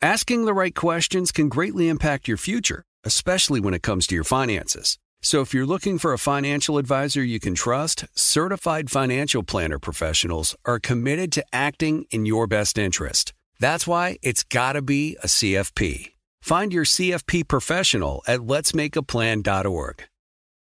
Asking 0.01 0.45
the 0.45 0.53
right 0.53 0.73
questions 0.73 1.33
can 1.33 1.49
greatly 1.49 1.89
impact 1.89 2.29
your 2.29 2.37
future, 2.37 2.83
especially 3.03 3.59
when 3.59 3.73
it 3.73 3.83
comes 3.83 4.07
to 4.07 4.15
your 4.15 4.23
finances. 4.23 4.97
So 5.23 5.41
if 5.41 5.53
you're 5.53 5.67
looking 5.67 5.99
for 5.99 6.13
a 6.13 6.17
financial 6.17 6.79
advisor 6.79 7.23
you 7.23 7.39
can 7.39 7.53
trust, 7.53 8.05
certified 8.15 8.89
financial 8.89 9.43
planner 9.43 9.77
professionals 9.77 10.55
are 10.65 10.79
committed 10.79 11.31
to 11.33 11.45
acting 11.53 12.05
in 12.09 12.25
your 12.25 12.47
best 12.47 12.79
interest. 12.79 13.31
That's 13.59 13.85
why 13.85 14.17
it's 14.23 14.43
got 14.43 14.73
to 14.73 14.81
be 14.81 15.17
a 15.23 15.27
CFP. 15.27 16.13
Find 16.41 16.73
your 16.73 16.85
CFP 16.85 17.47
professional 17.47 18.23
at 18.25 18.39
letsmakeaplan.org. 18.39 20.03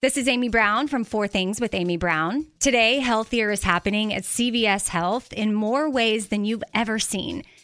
This 0.03 0.19
is 0.19 0.29
Amy 0.29 0.51
Brown 0.51 0.89
from 0.89 1.05
Four 1.05 1.29
Things 1.29 1.59
with 1.59 1.73
Amy 1.73 1.97
Brown. 1.97 2.49
Today, 2.59 2.99
healthier 2.99 3.53
is 3.53 3.63
happening 3.63 4.13
at 4.13 4.25
CVS 4.25 4.89
Health 4.89 5.33
in 5.33 5.55
more 5.55 5.89
ways 5.89 6.27
than 6.29 6.45
you've 6.45 6.65
ever 6.75 6.99
seen. 6.99 7.45